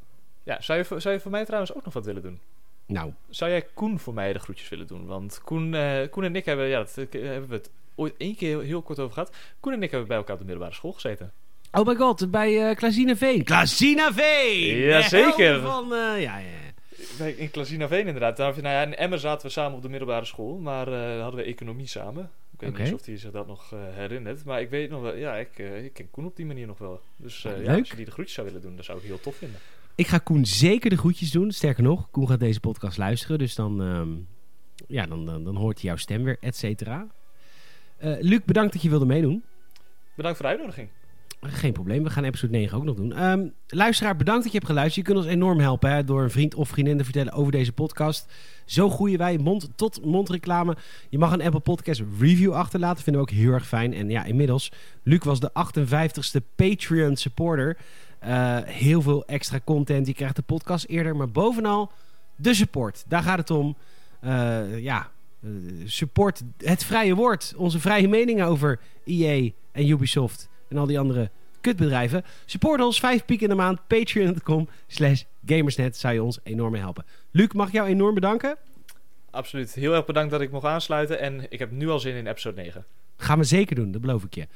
[0.42, 2.38] Ja, zou, je, voor- zou je voor mij trouwens ook nog wat willen doen?
[2.86, 5.06] Nou, Zou jij Koen voor mij de groetjes willen doen?
[5.06, 8.60] Want Koen, eh, Koen en ik hebben, ja, dat hebben we het ooit één keer
[8.62, 9.34] heel, kort over gehad.
[9.60, 11.32] Koen en ik hebben bij elkaar op de middelbare school gezeten.
[11.72, 13.44] oh my god, bij eh Klazina Veen.
[13.44, 14.76] Klazina Veen!
[14.76, 15.60] Jazeker.
[15.60, 16.38] Van, ja, ja.
[17.18, 18.36] Bij- In Klazinaveen inderdaad.
[18.36, 21.40] Daar, nou ja, in Emmen zaten we samen op de middelbare school, maar eh, hadden
[21.40, 22.22] we economie samen.
[22.52, 24.44] Ik weet niet of hij zich dat nog eh, herinnert.
[24.44, 26.78] Maar ik weet nog wel, ja, ik, eh, ik ken Koen op die manier nog
[26.78, 27.00] wel.
[27.16, 29.36] Dus ja, als je die de groetjes zou willen doen, dat zou ik heel tof
[29.36, 29.58] vinden.
[29.94, 31.50] Ik ga Koen zeker de groetjes doen.
[31.52, 33.38] Sterker nog, Koen gaat deze podcast luisteren.
[33.38, 34.10] Dus dan, ehm,
[34.88, 37.06] ja, dan, dan, dan hoort hij jouw stem weer, et cetera.
[37.98, 39.44] Luc, bedankt dat je wilde meedoen.
[40.14, 40.88] Bedankt voor de uitnodiging.
[41.46, 43.12] Geen probleem, we gaan episode 9 ook nog doen.
[43.12, 45.06] Ehm, luisteraar, bedankt dat je hebt geluisterd.
[45.06, 47.72] Je kunt ons enorm helpen hè, door een vriend of vriendin te vertellen over deze
[47.72, 48.32] podcast.
[48.64, 50.76] Zo groeien wij mond-tot-mond reclame.
[51.08, 53.94] Je mag een Apple Podcast review achterlaten, vinden we ook heel erg fijn.
[53.94, 54.72] En ja, inmiddels,
[55.02, 57.76] Luc was de 58ste Patreon supporter.
[58.18, 61.16] Eh, heel veel extra content, je krijgt de podcast eerder.
[61.16, 61.90] Maar bovenal,
[62.36, 63.04] de support.
[63.08, 63.76] Daar gaat het om.
[64.20, 65.10] Eh, ja,
[65.42, 65.50] eh,
[65.84, 67.54] support het vrije woord.
[67.56, 72.24] Onze vrije meningen over EA en Ubisoft en al die andere kutbedrijven.
[72.44, 75.96] Support ons, 5 piek in de maand, patreon.com slash gamersnet.
[75.96, 77.04] Zou je ons enorm helpen.
[77.30, 78.56] Luc, mag ik jou enorm bedanken?
[79.30, 79.74] Absoluut.
[79.74, 81.20] Heel erg bedankt dat ik mocht aansluiten.
[81.20, 82.84] En ik heb nu al zin in episode 9.
[83.16, 84.46] Gaan we zeker doen, dat beloof ik je.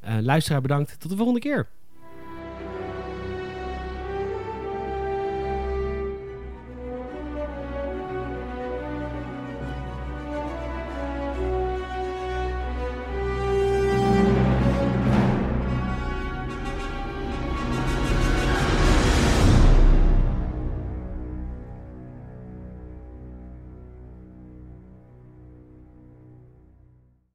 [0.00, 1.00] Eh, luisteraar, bedankt.
[1.00, 1.68] Tot de volgende keer.